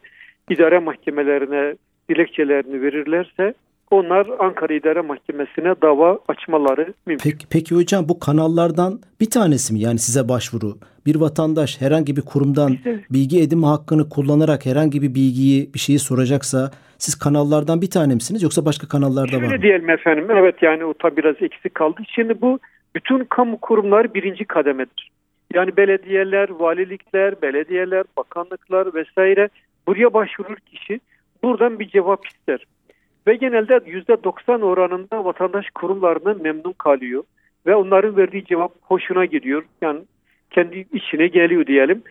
idare 0.50 0.78
mahkemelerine 0.78 1.74
dilekçelerini 2.10 2.82
verirlerse 2.82 3.54
onlar 3.90 4.26
Ankara 4.38 4.74
İdare 4.74 5.00
Mahkemesi'ne 5.00 5.74
dava 5.82 6.18
açmaları 6.28 6.94
mümkün. 7.06 7.30
Peki, 7.30 7.46
peki 7.50 7.74
hocam 7.74 8.08
bu 8.08 8.18
kanallardan 8.18 9.00
bir 9.20 9.30
tanesi 9.30 9.72
mi 9.74 9.80
yani 9.80 9.98
size 9.98 10.28
başvuru? 10.28 10.78
Bir 11.06 11.16
vatandaş 11.20 11.80
herhangi 11.80 12.16
bir 12.16 12.22
kurumdan 12.22 12.72
Bize- 12.72 13.00
bilgi 13.10 13.40
edinme 13.42 13.66
hakkını 13.66 14.08
kullanarak 14.08 14.66
herhangi 14.66 15.02
bir 15.02 15.14
bilgiyi 15.14 15.74
bir 15.74 15.78
şeyi 15.78 15.98
soracaksa 15.98 16.70
siz 16.98 17.14
kanallardan 17.18 17.82
bir 17.82 17.90
tane 17.90 18.14
misiniz 18.14 18.42
yoksa 18.42 18.64
başka 18.64 18.88
kanallarda 18.88 19.36
var 19.36 19.40
Şöyle 19.42 19.56
mı? 19.56 19.62
diyelim 19.62 19.90
efendim. 19.90 20.26
Evet 20.30 20.62
yani 20.62 20.84
o 20.84 20.94
tabi 20.94 21.16
biraz 21.16 21.36
eksik 21.42 21.74
kaldı. 21.74 22.00
Şimdi 22.14 22.40
bu 22.40 22.58
bütün 22.94 23.24
kamu 23.24 23.58
kurumları 23.60 24.14
birinci 24.14 24.44
kademedir. 24.44 25.10
Yani 25.54 25.76
belediyeler, 25.76 26.48
valilikler, 26.50 27.42
belediyeler, 27.42 28.04
bakanlıklar 28.16 28.94
vesaire 28.94 29.48
buraya 29.86 30.14
başvurur 30.14 30.56
kişi 30.56 31.00
buradan 31.42 31.78
bir 31.78 31.88
cevap 31.88 32.26
ister. 32.26 32.66
Ve 33.28 33.36
genelde 33.36 33.74
%90 33.74 34.62
oranında 34.64 35.24
vatandaş 35.24 35.66
kurumlarından 35.74 36.42
memnun 36.42 36.72
kalıyor. 36.72 37.22
Ve 37.66 37.74
onların 37.74 38.16
verdiği 38.16 38.44
cevap 38.44 38.72
hoşuna 38.82 39.24
gidiyor. 39.24 39.62
Yani 39.82 40.00
kendi 40.50 40.86
içine 40.92 41.26
geliyor 41.26 41.66
diyelim. 41.66 42.02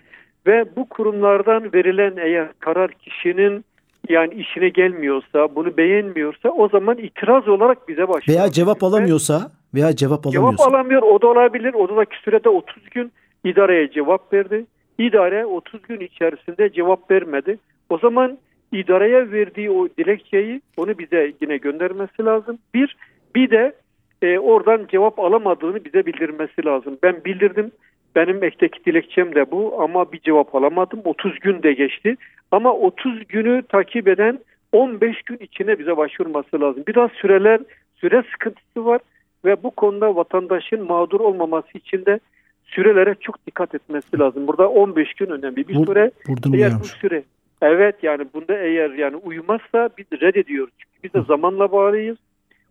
Ve 0.47 0.65
bu 0.75 0.89
kurumlardan 0.89 1.73
verilen 1.73 2.13
eğer 2.17 2.47
karar 2.59 2.91
kişinin 2.91 3.65
yani 4.09 4.33
işine 4.33 4.69
gelmiyorsa, 4.69 5.55
bunu 5.55 5.77
beğenmiyorsa 5.77 6.49
o 6.49 6.69
zaman 6.69 6.97
itiraz 6.97 7.47
olarak 7.47 7.87
bize 7.87 8.07
başvuruyor. 8.07 8.39
Veya 8.39 8.51
cevap 8.51 8.83
alamıyorsa 8.83 9.51
veya 9.73 9.95
cevap 9.95 10.23
Cevap 10.23 10.35
alamıyorsa. 10.35 10.69
alamıyor. 10.69 11.01
O 11.01 11.21
da 11.21 11.27
olabilir. 11.27 11.73
O 11.73 11.97
da 11.97 12.05
sürede 12.23 12.49
30 12.49 12.89
gün 12.89 13.11
idareye 13.43 13.91
cevap 13.91 14.33
verdi. 14.33 14.65
İdare 14.99 15.45
30 15.45 15.81
gün 15.81 15.99
içerisinde 15.99 16.71
cevap 16.73 17.11
vermedi. 17.11 17.57
O 17.89 17.97
zaman 17.97 18.37
idareye 18.71 19.31
verdiği 19.31 19.71
o 19.71 19.87
dilekçeyi 19.97 20.61
onu 20.77 20.97
bize 20.97 21.33
yine 21.41 21.57
göndermesi 21.57 22.25
lazım. 22.25 22.57
Bir, 22.73 22.95
bir 23.35 23.49
de 23.49 23.75
e, 24.21 24.39
oradan 24.39 24.87
cevap 24.91 25.19
alamadığını 25.19 25.85
bize 25.85 26.05
bildirmesi 26.05 26.65
lazım. 26.65 26.97
Ben 27.03 27.25
bildirdim. 27.25 27.71
Benim 28.15 28.43
ekteki 28.43 28.85
dilekçem 28.85 29.35
de 29.35 29.51
bu 29.51 29.81
ama 29.81 30.11
bir 30.11 30.19
cevap 30.19 30.55
alamadım. 30.55 31.01
30 31.03 31.39
gün 31.39 31.63
de 31.63 31.73
geçti. 31.73 32.15
Ama 32.51 32.73
30 32.73 33.27
günü 33.27 33.63
takip 33.69 34.07
eden 34.07 34.39
15 34.71 35.21
gün 35.21 35.37
içine 35.37 35.79
bize 35.79 35.97
başvurması 35.97 36.61
lazım. 36.61 36.83
Biraz 36.87 37.11
süreler, 37.11 37.59
süre 37.95 38.23
sıkıntısı 38.31 38.85
var 38.85 39.01
ve 39.45 39.63
bu 39.63 39.71
konuda 39.71 40.15
vatandaşın 40.15 40.83
mağdur 40.87 41.19
olmaması 41.19 41.77
için 41.77 42.05
de 42.05 42.19
sürelere 42.65 43.15
çok 43.21 43.47
dikkat 43.47 43.75
etmesi 43.75 44.19
lazım. 44.19 44.47
Burada 44.47 44.69
15 44.69 45.13
gün 45.13 45.25
önemli 45.29 45.67
bir 45.67 45.75
Bu- 45.75 45.85
süre. 45.85 46.11
Eğer 46.53 46.71
bu 46.79 46.85
süre 46.85 47.23
evet 47.61 47.95
yani 48.03 48.25
bunda 48.33 48.57
eğer 48.57 48.89
yani 48.89 49.15
uyumazsa 49.15 49.89
biz 49.97 50.05
reddediyoruz. 50.21 50.73
Çünkü 50.77 51.03
biz 51.03 51.13
de 51.13 51.25
zamanla 51.27 51.71
bağlıyız. 51.71 52.17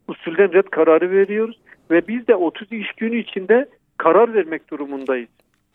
Usulden 0.08 0.52
red 0.52 0.64
kararı 0.64 1.10
veriyoruz 1.10 1.58
ve 1.90 2.08
biz 2.08 2.28
de 2.28 2.34
30 2.34 2.72
iş 2.72 2.92
günü 2.92 3.18
içinde 3.18 3.68
karar 3.96 4.34
vermek 4.34 4.70
durumundayız. 4.70 5.28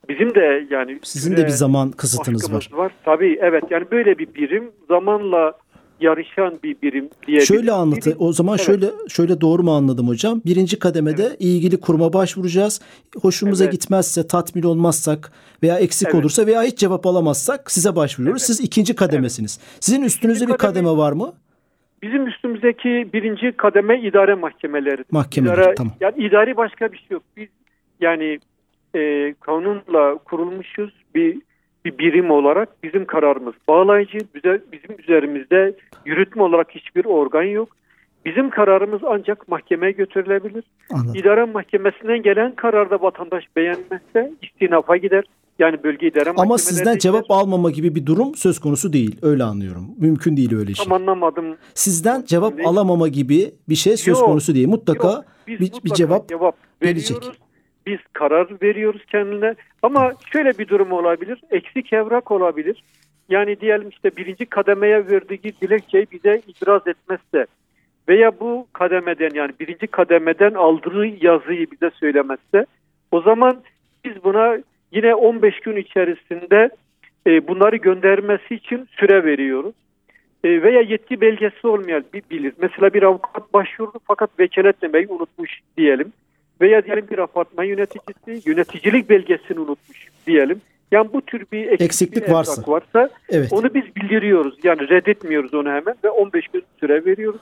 Bizim 0.09 0.35
de 0.35 0.67
yani 0.69 0.99
Sizin 1.03 1.37
de 1.37 1.45
bir 1.45 1.49
zaman 1.49 1.91
kısıtınız 1.91 2.53
var. 2.53 2.69
var. 2.71 2.91
Tabii 3.05 3.37
evet 3.41 3.63
yani 3.69 3.85
böyle 3.91 4.17
bir 4.17 4.33
birim 4.33 4.71
zamanla 4.87 5.53
yarışan 6.01 6.59
bir 6.63 6.75
birim 6.81 7.09
diye. 7.27 7.41
Şöyle 7.41 7.71
anlatı. 7.71 8.15
O 8.19 8.33
zaman 8.33 8.55
Evet. 8.57 8.65
şöyle 8.65 8.85
şöyle 9.09 9.41
doğru 9.41 9.63
mu 9.63 9.75
anladım 9.75 10.07
hocam? 10.07 10.41
Birinci 10.45 10.79
kademede 10.79 11.35
ilgili 11.39 11.79
kuruma 11.79 12.13
başvuracağız. 12.13 12.81
Hoşumuza 13.21 13.63
Evet. 13.63 13.73
gitmezse, 13.73 14.27
tatmin 14.27 14.63
olmazsak 14.63 15.31
veya 15.63 15.77
eksik 15.79 16.07
Evet. 16.07 16.15
olursa 16.15 16.45
veya 16.47 16.63
hiç 16.63 16.77
cevap 16.77 17.05
alamazsak 17.05 17.71
size 17.71 17.95
başvuruyoruz. 17.95 18.41
Evet. 18.41 18.47
Siz 18.47 18.59
ikinci 18.59 18.95
kademesiniz. 18.95 19.59
Sizin 19.79 20.01
üstünüzde 20.01 20.47
bir 20.47 20.53
kademe 20.53 20.85
kademe- 20.87 20.97
var 20.97 21.11
mı? 21.11 21.33
Bizim 22.03 22.27
üstümüzdeki 22.27 23.09
birinci 23.13 23.51
kademe 23.57 24.01
idare 24.01 24.33
mahkemeleri. 24.35 25.03
Mahkemeler, 25.11 25.53
İdare- 25.57 25.75
tamam. 25.75 25.93
Yani 26.01 26.23
idari 26.23 26.57
başka 26.57 26.91
bir 26.91 26.97
şey 26.97 27.07
yok. 27.09 27.23
Biz 27.37 27.47
yani 28.01 28.39
e, 28.95 29.33
kanunla 29.39 30.17
kurulmuşuz 30.25 30.93
bir 31.15 31.41
bir 31.85 31.97
birim 31.97 32.31
olarak 32.31 32.83
bizim 32.83 33.05
kararımız 33.05 33.53
bağlayıcı. 33.67 34.17
Bizim 34.71 34.99
üzerimizde 34.99 35.75
yürütme 36.05 36.43
olarak 36.43 36.71
hiçbir 36.71 37.05
organ 37.05 37.43
yok. 37.43 37.69
Bizim 38.25 38.49
kararımız 38.49 39.01
ancak 39.07 39.47
mahkemeye 39.47 39.91
götürülebilir. 39.91 40.63
Anladım. 40.93 41.15
İdare 41.15 41.43
mahkemesinden 41.45 42.21
gelen 42.21 42.55
kararda 42.55 43.01
vatandaş 43.01 43.43
beğenmezse 43.55 44.31
istinafa 44.41 44.97
gider. 44.97 45.23
Yani 45.59 45.83
bölge 45.83 46.07
idare 46.07 46.33
Ama 46.37 46.57
sizden 46.57 46.93
gider. 46.93 46.99
cevap 46.99 47.31
almama 47.31 47.71
gibi 47.71 47.95
bir 47.95 48.05
durum 48.05 48.35
söz 48.35 48.59
konusu 48.59 48.93
değil. 48.93 49.15
Öyle 49.21 49.43
anlıyorum. 49.43 49.87
Mümkün 49.97 50.37
değil 50.37 50.55
öyle 50.55 50.73
şey. 50.73 50.85
Tam 50.85 50.93
anlamadım. 50.93 51.57
Sizden 51.73 52.23
cevap 52.25 52.57
Değil. 52.57 52.69
alamama 52.69 53.07
gibi 53.07 53.51
bir 53.69 53.75
şey 53.75 53.97
söz 53.97 54.17
Yok, 54.17 54.25
konusu 54.25 54.55
değil. 54.55 54.67
Mutlaka 54.67 55.07
Yok, 55.07 55.25
bir, 55.47 55.59
bir 55.59 55.71
mutlaka 55.73 55.95
cevap 55.95 56.29
cevap 56.29 56.55
gelecek. 56.81 57.17
Biz 57.85 57.99
karar 58.13 58.47
veriyoruz 58.61 59.05
kendine. 59.05 59.55
Ama 59.81 60.13
şöyle 60.33 60.57
bir 60.57 60.67
durum 60.67 60.91
olabilir. 60.91 61.41
Eksik 61.51 61.93
evrak 61.93 62.31
olabilir. 62.31 62.83
Yani 63.29 63.59
diyelim 63.59 63.89
işte 63.89 64.17
birinci 64.17 64.45
kademeye 64.45 65.07
verdiği 65.07 65.53
dilekçeyi 65.61 66.07
bize 66.11 66.41
itiraz 66.47 66.87
etmezse 66.87 67.45
veya 68.09 68.39
bu 68.39 68.67
kademeden 68.73 69.31
yani 69.33 69.51
birinci 69.59 69.87
kademeden 69.87 70.53
aldığı 70.53 71.05
yazıyı 71.05 71.71
bize 71.71 71.91
söylemezse 71.99 72.65
o 73.11 73.21
zaman 73.21 73.61
biz 74.05 74.23
buna 74.23 74.57
yine 74.91 75.15
15 75.15 75.59
gün 75.59 75.75
içerisinde 75.75 76.69
e, 77.27 77.47
bunları 77.47 77.75
göndermesi 77.75 78.55
için 78.55 78.87
süre 78.99 79.23
veriyoruz. 79.23 79.75
E, 80.43 80.61
veya 80.61 80.81
yetki 80.81 81.21
belgesi 81.21 81.67
olmayan 81.67 82.03
bir 82.13 82.23
bilir. 82.31 82.53
Mesela 82.61 82.93
bir 82.93 83.03
avukat 83.03 83.53
başvurdu 83.53 83.99
fakat 84.07 84.39
vekaletlemeyi 84.39 85.07
unutmuş 85.07 85.59
diyelim. 85.77 86.13
Veya 86.61 86.85
diyelim 86.85 87.07
bir 87.11 87.17
apartman 87.17 87.63
yöneticisi 87.63 88.49
yöneticilik 88.49 89.09
belgesini 89.09 89.59
unutmuş 89.59 90.07
diyelim. 90.27 90.61
Yani 90.91 91.09
bu 91.13 91.21
tür 91.21 91.45
bir 91.51 91.65
eksik 91.65 91.81
Eksiklik 91.81 92.27
bir 92.27 92.31
varsa. 92.31 92.63
varsa 92.67 93.09
evet. 93.29 93.53
onu 93.53 93.73
biz 93.73 93.95
bildiriyoruz. 93.95 94.55
Yani 94.63 94.89
reddetmiyoruz 94.89 95.53
onu 95.53 95.69
hemen 95.69 95.95
ve 96.03 96.09
15 96.09 96.47
gün 96.47 96.63
süre 96.79 97.05
veriyoruz. 97.05 97.41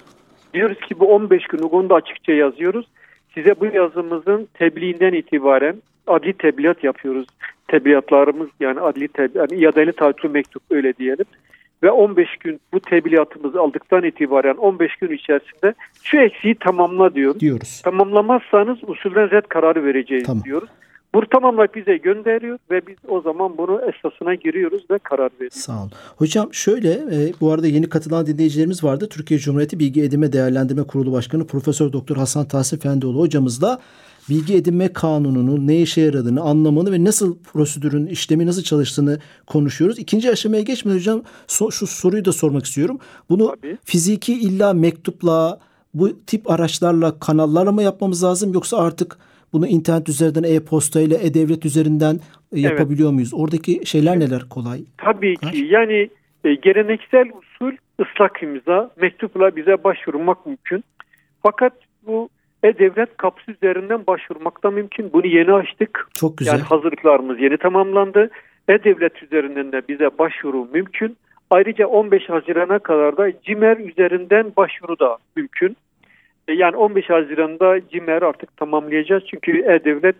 Diyoruz 0.53 0.79
ki 0.79 0.99
bu 0.99 1.05
15 1.13 1.47
gün 1.47 1.59
onu 1.59 1.89
da 1.89 1.95
açıkça 1.95 2.31
yazıyoruz. 2.31 2.85
Size 3.33 3.59
bu 3.59 3.65
yazımızın 3.65 4.47
tebliğinden 4.53 5.13
itibaren 5.13 5.75
adli 6.07 6.33
tebliğat 6.33 6.83
yapıyoruz. 6.83 7.27
Tebliğatlarımız 7.67 8.49
yani 8.59 8.79
adli 8.79 9.07
tebliğat, 9.07 9.51
yani 9.51 9.61
iadeli 9.61 9.91
taahhütlü 9.91 10.29
mektup 10.29 10.63
öyle 10.69 10.93
diyelim. 10.93 11.25
Ve 11.83 11.91
15 11.91 12.37
gün 12.37 12.59
bu 12.73 12.79
tebliğatımızı 12.79 13.59
aldıktan 13.61 14.03
itibaren 14.03 14.55
15 14.55 14.95
gün 14.95 15.11
içerisinde 15.15 15.73
şu 16.03 16.17
eksiği 16.17 16.55
tamamla 16.55 17.15
diyoruz. 17.15 17.39
diyoruz. 17.41 17.81
Tamamlamazsanız 17.83 18.77
usulden 18.87 19.31
red 19.31 19.45
kararı 19.49 19.85
vereceğiz 19.85 20.23
Tamam. 20.25 20.43
diyoruz. 20.43 20.69
Bu 21.13 21.25
tamamlayıp 21.25 21.75
bize 21.75 21.97
gönderiyor 21.97 22.57
ve 22.71 22.87
biz 22.87 22.95
o 23.07 23.21
zaman 23.21 23.57
bunu 23.57 23.81
esasına 23.81 24.35
giriyoruz 24.35 24.83
ve 24.91 24.97
karar 24.97 25.29
veriyoruz. 25.33 25.57
Sağ 25.57 25.79
olun. 25.79 25.91
Hocam 26.17 26.53
şöyle 26.53 26.91
e, 26.91 27.33
bu 27.41 27.51
arada 27.51 27.67
yeni 27.67 27.89
katılan 27.89 28.25
dinleyicilerimiz 28.25 28.83
vardı. 28.83 29.09
Türkiye 29.09 29.39
Cumhuriyeti 29.39 29.79
Bilgi 29.79 30.03
Edinme 30.03 30.33
Değerlendirme 30.33 30.83
Kurulu 30.83 31.11
Başkanı 31.11 31.47
Profesör 31.47 31.93
Doktor 31.93 32.15
Hasan 32.15 32.47
Tahsin 32.47 32.77
Fendioğlu 32.79 33.19
hocamızla 33.19 33.79
bilgi 34.29 34.55
edinme 34.55 34.93
kanununun 34.93 35.67
ne 35.67 35.81
işe 35.81 36.01
yaradığını, 36.01 36.41
anlamını 36.41 36.91
ve 36.91 37.03
nasıl 37.03 37.37
prosedürün 37.37 38.05
işlemi 38.05 38.45
nasıl 38.45 38.63
çalıştığını 38.63 39.19
konuşuyoruz. 39.47 39.99
İkinci 39.99 40.31
aşamaya 40.31 40.61
geçmeden 40.61 40.97
hocam 40.97 41.21
so- 41.47 41.71
şu 41.71 41.87
soruyu 41.87 42.25
da 42.25 42.31
sormak 42.31 42.65
istiyorum. 42.65 42.99
Bunu 43.29 43.55
Tabii. 43.61 43.77
fiziki 43.85 44.33
illa 44.33 44.73
mektupla 44.73 45.59
bu 45.93 46.25
tip 46.25 46.51
araçlarla 46.51 47.19
kanallarla 47.19 47.71
mı 47.71 47.83
yapmamız 47.83 48.23
lazım 48.23 48.53
yoksa 48.53 48.77
artık 48.77 49.17
bunu 49.53 49.67
internet 49.67 50.09
üzerinden 50.09 50.43
e-posta 50.43 51.01
ile 51.01 51.15
e-devlet 51.25 51.65
üzerinden 51.65 52.19
e, 52.51 52.59
yapabiliyor 52.59 53.11
muyuz? 53.11 53.33
Oradaki 53.33 53.85
şeyler 53.85 54.19
neler 54.19 54.41
kolay? 54.49 54.79
Tabii 54.97 55.35
ki 55.35 55.67
yani 55.69 56.09
e, 56.43 56.55
geleneksel 56.55 57.25
usul 57.39 57.71
ıslak 58.01 58.43
imza 58.43 58.91
mektupla 59.01 59.55
bize 59.55 59.83
başvurmak 59.83 60.45
mümkün. 60.45 60.83
Fakat 61.43 61.73
bu 62.07 62.29
e-devlet 62.63 63.17
kapısı 63.17 63.51
üzerinden 63.51 64.07
başvurmak 64.07 64.63
da 64.63 64.71
mümkün. 64.71 65.13
Bunu 65.13 65.27
yeni 65.27 65.53
açtık. 65.53 66.07
Çok 66.13 66.37
güzel. 66.37 66.51
Yani 66.53 66.61
hazırlıklarımız 66.61 67.39
yeni 67.39 67.57
tamamlandı. 67.57 68.29
E-Devlet 68.67 69.23
üzerinden 69.23 69.71
de 69.71 69.81
bize 69.89 70.09
başvuru 70.19 70.67
mümkün. 70.73 71.17
Ayrıca 71.49 71.87
15 71.87 72.29
Haziran'a 72.29 72.79
kadar 72.79 73.17
da 73.17 73.41
CİMER 73.41 73.77
üzerinden 73.77 74.51
başvuru 74.57 74.99
da 74.99 75.17
mümkün. 75.35 75.77
E, 76.47 76.53
Yani 76.53 76.75
15 76.75 77.09
Haziran'da 77.09 77.89
CİMER 77.89 78.21
artık 78.21 78.57
tamamlayacağız. 78.57 79.23
Çünkü 79.27 79.51
E-Devlet 79.51 80.15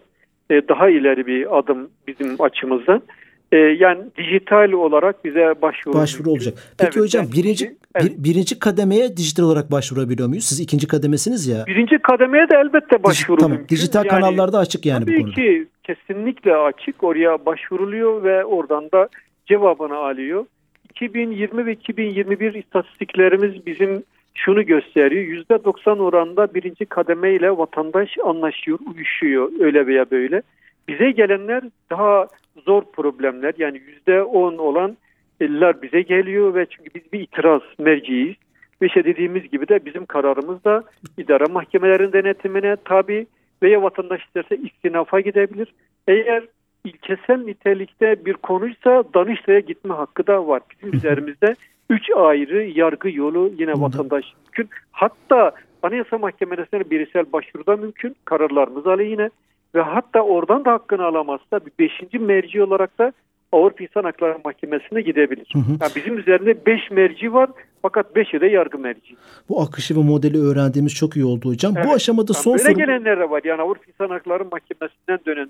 e, 0.49 0.67
daha 0.67 0.89
ileri 0.89 1.27
bir 1.27 1.57
adım 1.57 1.89
bizim 2.07 2.35
açımızdan. 2.41 3.01
E, 3.51 3.57
Yani 3.57 3.99
dijital 4.17 4.71
olarak 4.71 5.25
bize 5.25 5.53
başvuru 5.61 5.93
başvuru 5.97 6.29
olacak. 6.29 6.53
Peki 6.77 6.91
Evet, 6.93 7.03
hocam 7.05 7.25
birinci 7.35 7.75
evet. 7.95 8.17
bir- 8.17 8.23
birinci 8.23 8.59
kademeye 8.59 9.17
dijital 9.17 9.43
olarak 9.43 9.71
başvurabiliyor 9.71 10.27
muyuz? 10.29 10.43
Siz 10.45 10.59
ikinci 10.59 10.87
kademesiniz 10.87 11.47
ya. 11.47 11.65
Birinci 11.67 11.97
kademeye 11.99 12.49
de 12.49 12.55
elbette 12.55 12.95
Dij- 12.95 13.03
başvuru 13.03 13.37
tamam. 13.37 13.57
mümkün. 13.57 13.75
Dijital 13.75 14.05
Yani- 14.05 14.07
kanallarda 14.09 14.57
açık 14.59 14.85
yani 14.85 15.01
bu 15.01 15.05
Tabii 15.05 15.21
konuda. 15.21 15.33
ki 15.35 15.67
kesinlikle 15.83 16.55
açık. 16.55 17.03
Oraya 17.03 17.45
başvuruluyor 17.45 18.23
ve 18.23 18.45
oradan 18.45 18.91
da 18.91 19.09
cevabını 19.45 19.95
alıyor. 19.95 20.45
2020 20.93 21.65
ve 21.65 21.71
2021 21.71 22.53
istatistiklerimiz 22.53 23.65
bizim 23.65 24.03
şunu 24.35 24.65
gösteriyor. 24.65 25.23
%90 25.23 25.99
oranda 25.99 26.53
birinci 26.53 26.85
kademe 26.85 27.33
ile 27.33 27.57
vatandaş 27.57 28.09
anlaşıyor, 28.25 28.79
uyuşuyor 28.95 29.49
öyle 29.59 29.87
veya 29.87 30.05
böyle. 30.11 30.41
Bize 30.87 31.11
gelenler 31.11 31.63
daha 31.89 32.27
zor 32.65 32.83
problemler 32.93 33.53
yani 33.57 33.81
%10 34.07 34.57
olan 34.57 34.97
eller 35.41 35.81
bize 35.81 36.01
geliyor 36.01 36.55
ve 36.55 36.65
çünkü 36.65 36.89
biz 36.95 37.13
bir 37.13 37.19
itiraz 37.19 37.61
merciyiz. 37.79 38.35
Ve 38.81 38.87
işte 38.87 39.03
dediğimiz 39.03 39.49
gibi 39.49 39.67
de 39.67 39.85
bizim 39.85 40.05
kararımız 40.05 40.63
da 40.63 40.83
idare 41.17 41.43
mahkemelerin 41.51 42.13
denetimine 42.13 42.75
tabi 42.85 43.27
veya 43.63 43.83
vatandaş 43.83 44.25
isterse 44.25 44.57
istinafa 44.57 45.19
gidebilir. 45.19 45.73
Eğer 46.07 46.43
ilkesel 46.83 47.37
nitelikte 47.37 48.25
bir 48.25 48.33
konuysa 48.33 49.03
Danıştay'a 49.13 49.59
gitme 49.59 49.93
hakkı 49.93 50.27
da 50.27 50.47
var. 50.47 50.61
Bizim 50.71 50.93
üzerimizde 50.93 51.55
üç 51.89 52.09
ayrı 52.15 52.63
yargı 52.63 53.09
yolu 53.09 53.51
yine 53.57 53.73
vatandaş 53.73 54.25
mümkün. 54.45 54.69
Hatta 54.91 55.51
Anayasa 55.83 56.17
Mahkemesi'ne 56.17 56.89
bireysel 56.89 57.33
başvuruda 57.33 57.75
mümkün. 57.75 58.15
Kararlarımız 58.25 58.87
aleyhine 58.87 59.29
ve 59.75 59.81
hatta 59.81 60.21
oradan 60.21 60.65
da 60.65 60.71
hakkını 60.71 61.05
alamazsa 61.05 61.59
bir 61.65 61.71
beşinci 61.79 62.19
merci 62.19 62.63
olarak 62.63 62.99
da 62.99 63.13
Avrupa 63.51 63.83
İnsan 63.83 64.03
Hakları 64.03 64.37
Mahkemesi'ne 64.45 65.01
gidebilir. 65.01 65.47
Hı 65.53 65.59
hı. 65.59 65.71
Yani 65.81 65.91
bizim 65.95 66.17
üzerinde 66.17 66.65
5 66.65 66.91
merci 66.91 67.33
var 67.33 67.49
fakat 67.81 68.15
5'i 68.15 68.41
de 68.41 68.47
yargı 68.47 68.77
merci. 68.77 69.15
Bu 69.49 69.61
akışı 69.61 69.95
ve 69.95 69.99
modeli 69.99 70.37
öğrendiğimiz 70.37 70.95
çok 70.95 71.15
iyi 71.15 71.25
oldu 71.25 71.49
hocam. 71.49 71.73
Evet. 71.77 71.87
Bu 71.87 71.93
aşamada 71.93 72.33
son 72.33 72.51
yani 72.51 72.59
soru... 72.59 72.67
Böyle 72.67 72.85
gelenler 72.85 73.19
de 73.19 73.29
var. 73.29 73.41
Yani 73.43 73.61
Avrupa 73.61 73.83
İnsan 73.87 74.09
Hakları 74.09 74.45
Mahkemesi'nden 74.45 75.19
dönen 75.25 75.49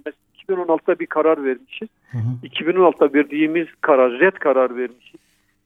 2016'da 0.50 1.00
bir 1.00 1.06
karar 1.06 1.44
vermişiz. 1.44 1.90
Hı 2.12 2.18
hı. 2.18 2.48
2016'da 2.48 3.14
verdiğimiz 3.14 3.68
karar, 3.82 4.20
red 4.20 4.34
karar 4.34 4.78
vermişiz. 4.78 5.20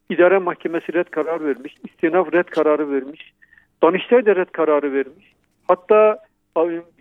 İdare 0.09 0.37
Mahkemesi 0.37 0.93
red 0.93 1.07
karar 1.07 1.45
vermiş. 1.45 1.75
İstinaf 1.83 2.33
red 2.33 2.45
kararı 2.45 2.91
vermiş. 2.91 3.33
Danıştay 3.83 4.25
da 4.25 4.35
red 4.35 4.49
kararı 4.51 4.93
vermiş. 4.93 5.33
Hatta 5.67 6.19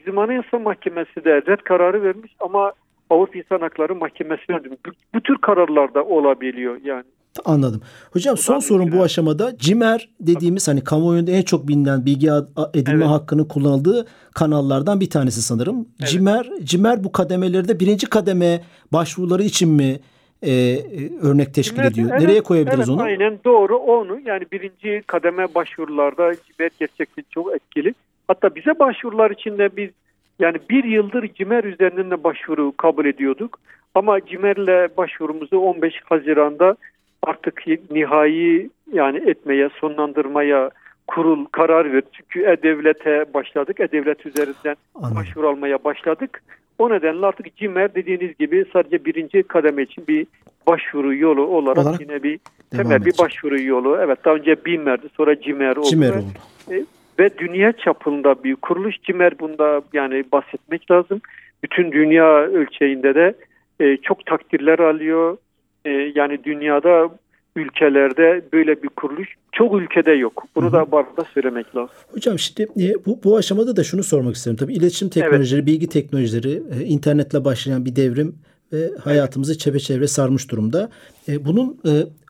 bizim 0.02 0.18
Anayasa 0.18 0.58
Mahkemesi 0.58 1.24
de 1.24 1.42
red 1.46 1.58
kararı 1.64 2.02
vermiş 2.02 2.32
ama 2.40 2.72
Avrupa 3.10 3.38
İnsan 3.38 3.60
Hakları 3.60 3.94
Mahkemesi'ne 3.94 4.64
bu, 4.64 4.90
bu 5.14 5.20
tür 5.20 5.38
kararlarda 5.38 6.04
olabiliyor 6.04 6.80
yani. 6.84 7.04
Anladım. 7.44 7.80
Hocam 8.12 8.36
son 8.36 8.58
sorun 8.58 8.92
bu 8.92 9.02
aşamada 9.02 9.56
CİMER 9.58 10.08
dediğimiz 10.20 10.68
hani 10.68 10.84
kamuoyunda 10.84 11.30
en 11.30 11.42
çok 11.42 11.68
bilinen 11.68 12.06
bilgi 12.06 12.26
edinme 12.74 12.96
evet. 12.96 13.06
hakkının 13.06 13.44
kullanıldığı 13.44 14.06
kanallardan 14.34 15.00
bir 15.00 15.10
tanesi 15.10 15.42
sanırım. 15.42 15.88
Evet. 16.00 16.10
CİMER, 16.10 16.50
CİMER 16.64 17.04
bu 17.04 17.12
kademelerde 17.12 17.80
birinci 17.80 18.06
kademe 18.06 18.60
başvuruları 18.92 19.42
için 19.42 19.68
mi 19.68 20.00
e, 20.42 20.78
örnek 21.22 21.54
teşkil 21.54 21.78
evet, 21.80 21.92
ediyor? 21.92 22.08
Evet, 22.12 22.20
Nereye 22.20 22.40
koyabiliriz 22.40 22.78
evet, 22.78 22.88
onu? 22.88 23.02
Aynen 23.02 23.38
doğru 23.44 23.76
onu 23.76 24.20
yani 24.24 24.44
birinci 24.52 25.02
kademe 25.06 25.54
başvurularda 25.54 26.34
CİMER 26.34 26.70
gerçekten 26.78 27.24
çok 27.30 27.54
etkili. 27.54 27.94
Hatta 28.28 28.54
bize 28.54 28.78
başvurular 28.78 29.30
içinde 29.30 29.76
biz 29.76 29.90
yani 30.38 30.56
bir 30.70 30.84
yıldır 30.84 31.28
CİMER 31.34 31.64
üzerinden 31.64 32.10
de 32.10 32.24
başvuru 32.24 32.76
kabul 32.76 33.04
ediyorduk. 33.04 33.58
Ama 33.94 34.26
CİMER'le 34.26 34.96
başvurumuzu 34.96 35.58
15 35.58 35.94
Haziran'da 36.04 36.76
artık 37.22 37.62
nihai 37.90 38.70
yani 38.92 39.30
etmeye, 39.30 39.68
sonlandırmaya 39.80 40.70
kurul 41.06 41.44
karar 41.44 41.92
verdi. 41.92 42.06
Çünkü 42.12 42.40
E-Devlet'e 42.40 43.24
başladık. 43.34 43.80
E-Devlet 43.80 44.26
üzerinden 44.26 44.76
Anladım. 44.94 45.16
başvuru 45.16 45.48
almaya 45.48 45.84
başladık. 45.84 46.42
O 46.78 46.90
nedenle 46.90 47.26
artık 47.26 47.56
CİMER 47.56 47.94
dediğiniz 47.94 48.38
gibi 48.38 48.64
sadece 48.72 49.04
birinci 49.04 49.42
kademe 49.42 49.82
için 49.82 50.06
bir 50.08 50.26
başvuru 50.66 51.14
yolu 51.14 51.46
olarak, 51.46 51.78
olarak 51.78 52.00
yine 52.00 52.22
bir 52.22 52.40
temel 52.70 53.04
bir 53.04 53.18
başvuru 53.18 53.62
yolu. 53.62 53.98
Evet 54.00 54.18
daha 54.24 54.34
önce 54.34 54.64
BİMER'di 54.64 55.08
sonra 55.16 55.40
CİMER 55.40 55.76
oldu. 55.76 55.86
CİMER 55.86 56.10
oldu. 56.10 56.24
E, 56.70 56.84
ve 57.18 57.38
dünya 57.38 57.72
çapında 57.72 58.44
bir 58.44 58.56
kuruluş 58.56 58.96
CİMER 59.02 59.38
bunda 59.38 59.82
yani 59.92 60.24
bahsetmek 60.32 60.90
lazım. 60.90 61.20
Bütün 61.64 61.92
dünya 61.92 62.38
ölçeğinde 62.38 63.14
de 63.14 63.34
e, 63.80 63.96
çok 63.96 64.26
takdirler 64.26 64.78
alıyor. 64.78 65.36
E, 65.84 65.90
yani 65.90 66.44
dünyada 66.44 67.10
ülkelerde 67.56 68.44
böyle 68.52 68.82
bir 68.82 68.88
kuruluş 68.88 69.28
çok 69.52 69.80
ülkede 69.80 70.12
yok. 70.12 70.44
Bunu 70.56 70.72
da 70.72 70.90
bu 70.90 70.98
arada 70.98 71.24
söylemek 71.34 71.76
lazım. 71.76 71.96
Hocam 72.12 72.38
şimdi 72.38 72.62
e, 72.62 72.94
bu, 73.06 73.20
bu 73.24 73.36
aşamada 73.36 73.76
da 73.76 73.84
şunu 73.84 74.02
sormak 74.02 74.34
isterim. 74.34 74.56
Tabii 74.56 74.74
iletişim 74.74 75.08
teknolojileri, 75.08 75.60
evet. 75.60 75.66
bilgi 75.66 75.88
teknolojileri, 75.88 76.62
e, 76.80 76.84
internetle 76.84 77.44
başlayan 77.44 77.84
bir 77.84 77.96
devrim 77.96 78.34
ve 78.72 78.90
hayatımızı 79.04 79.58
çepeçevre 79.58 80.06
sarmış 80.06 80.50
durumda. 80.50 80.90
E, 81.28 81.44
bunun 81.44 81.78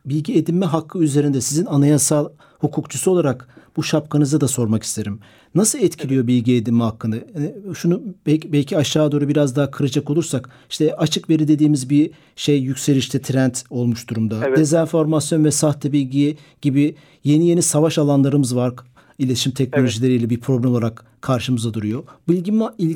bilgi 0.05 0.37
edinme 0.37 0.65
hakkı 0.65 0.99
üzerinde 0.99 1.41
sizin 1.41 1.65
anayasal 1.65 2.29
hukukçusu 2.59 3.11
olarak 3.11 3.47
bu 3.77 3.83
şapkanızı 3.83 4.41
da 4.41 4.47
sormak 4.47 4.83
isterim. 4.83 5.19
Nasıl 5.55 5.79
etkiliyor 5.79 6.27
bilgi 6.27 6.55
edinme 6.55 6.83
hakkını? 6.83 7.15
E, 7.15 7.73
şunu 7.73 8.01
belki, 8.25 8.53
belki 8.53 8.77
aşağı 8.77 9.11
doğru 9.11 9.27
biraz 9.27 9.55
daha 9.55 9.71
kıracak 9.71 10.09
olursak 10.09 10.49
işte 10.69 10.95
açık 10.95 11.29
veri 11.29 11.47
dediğimiz 11.47 11.89
bir 11.89 12.11
şey 12.35 12.59
yükselişte 12.59 13.21
trend 13.21 13.55
olmuş 13.69 14.09
durumda. 14.09 14.35
Evet. 14.47 14.57
Dezenformasyon 14.57 15.45
ve 15.45 15.51
sahte 15.51 15.91
bilgi 15.91 16.37
gibi 16.61 16.95
yeni 17.23 17.47
yeni 17.47 17.61
savaş 17.61 17.97
alanlarımız 17.97 18.55
var. 18.55 18.73
İletişim 19.19 19.53
teknolojileriyle 19.53 20.19
evet. 20.19 20.29
bir 20.29 20.39
problem 20.39 20.71
olarak 20.71 21.05
karşımıza 21.21 21.73
duruyor. 21.73 22.03
Bilgi, 22.29 22.51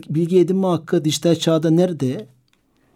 bilgi 0.10 0.40
edinme 0.40 0.68
hakkı 0.68 1.06
dijital 1.06 1.36
çağda 1.36 1.70
nerede? 1.70 2.28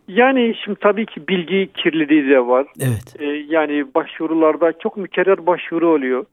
Yani 0.08 0.56
şimdi 0.66 0.80
tabii 0.80 1.06
ki 1.06 1.28
bilgi 1.28 1.70
kirliliği 1.74 2.30
de 2.30 2.40
var. 2.48 2.68
Evet. 2.80 3.16
Ee, 3.20 3.26
yani 3.50 3.86
başvurularda 3.96 4.74
çok 4.80 4.98
mükerrer 4.98 5.46
başvuru 5.46 5.90
oluyor. 5.90 6.26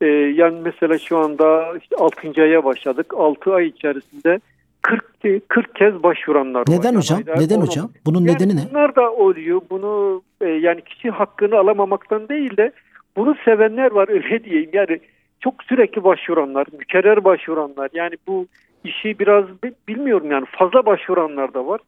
Ee, 0.00 0.06
yani 0.06 0.60
mesela 0.64 0.98
şu 0.98 1.18
anda 1.18 1.78
işte 1.82 1.96
6. 1.96 2.42
aya 2.42 2.64
başladık. 2.64 3.14
6 3.16 3.54
ay 3.54 3.66
içerisinde 3.66 4.40
40 4.82 5.04
40 5.48 5.74
kez 5.74 6.02
başvuranlar 6.02 6.60
Neden 6.60 6.78
var. 6.78 6.84
Neden 6.84 6.96
hocam? 6.96 7.22
Yani 7.26 7.42
Neden 7.42 7.60
hocam? 7.60 7.90
Bunun 8.06 8.20
yani 8.20 8.34
nedeni 8.34 8.56
ne? 8.56 8.60
Bunlar 8.70 8.96
da 8.96 9.12
oluyor. 9.12 9.60
Bunu 9.70 10.22
e, 10.40 10.46
yani 10.46 10.80
kişi 10.80 11.10
hakkını 11.10 11.58
alamamaktan 11.58 12.28
değil 12.28 12.56
de 12.56 12.72
bunu 13.16 13.34
sevenler 13.44 13.90
var 13.90 14.08
öyle 14.12 14.44
diyeyim. 14.44 14.70
Yani 14.72 15.00
çok 15.40 15.64
sürekli 15.64 16.04
başvuranlar, 16.04 16.66
mükerrer 16.78 17.24
başvuranlar. 17.24 17.90
Yani 17.92 18.14
bu 18.26 18.46
işi 18.84 19.18
biraz 19.18 19.44
bilmiyorum 19.88 20.30
yani 20.30 20.46
fazla 20.50 20.86
başvuranlar 20.86 21.54
da 21.54 21.66
var. 21.66 21.80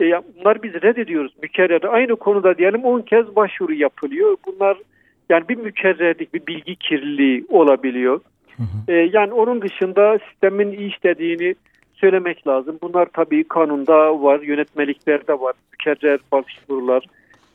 E, 0.00 0.04
bunlar 0.38 0.62
biz 0.62 0.74
reddediyoruz 0.74 1.32
mükerrer. 1.42 1.82
Aynı 1.82 2.16
konuda 2.16 2.58
diyelim 2.58 2.84
10 2.84 3.00
kez 3.00 3.36
başvuru 3.36 3.74
yapılıyor. 3.74 4.36
Bunlar 4.46 4.76
yani 5.28 5.48
bir 5.48 5.56
mükerrerlik, 5.56 6.34
bir 6.34 6.46
bilgi 6.46 6.76
kirliliği 6.76 7.44
olabiliyor. 7.48 8.20
Hı 8.56 8.62
hı. 8.62 8.92
E, 8.92 9.10
yani 9.12 9.32
onun 9.32 9.62
dışında 9.62 10.18
sistemin 10.30 10.72
iyi 10.72 10.88
işlediğini 10.88 11.54
söylemek 11.94 12.46
lazım. 12.46 12.78
Bunlar 12.82 13.08
tabii 13.12 13.44
kanunda 13.44 14.22
var, 14.22 14.40
yönetmeliklerde 14.40 15.32
var. 15.32 15.54
Mükerrer 15.72 16.20
başvurular, 16.32 17.04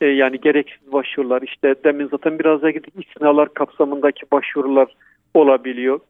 e, 0.00 0.06
yani 0.06 0.40
gereksiz 0.40 0.92
başvurular. 0.92 1.42
İşte 1.42 1.74
demin 1.84 2.08
zaten 2.08 2.38
biraz 2.38 2.62
da 2.62 2.70
gittik 2.70 2.94
istinalar 3.06 3.54
kapsamındaki 3.54 4.22
başvurular 4.32 4.94
olabiliyor. 5.34 6.00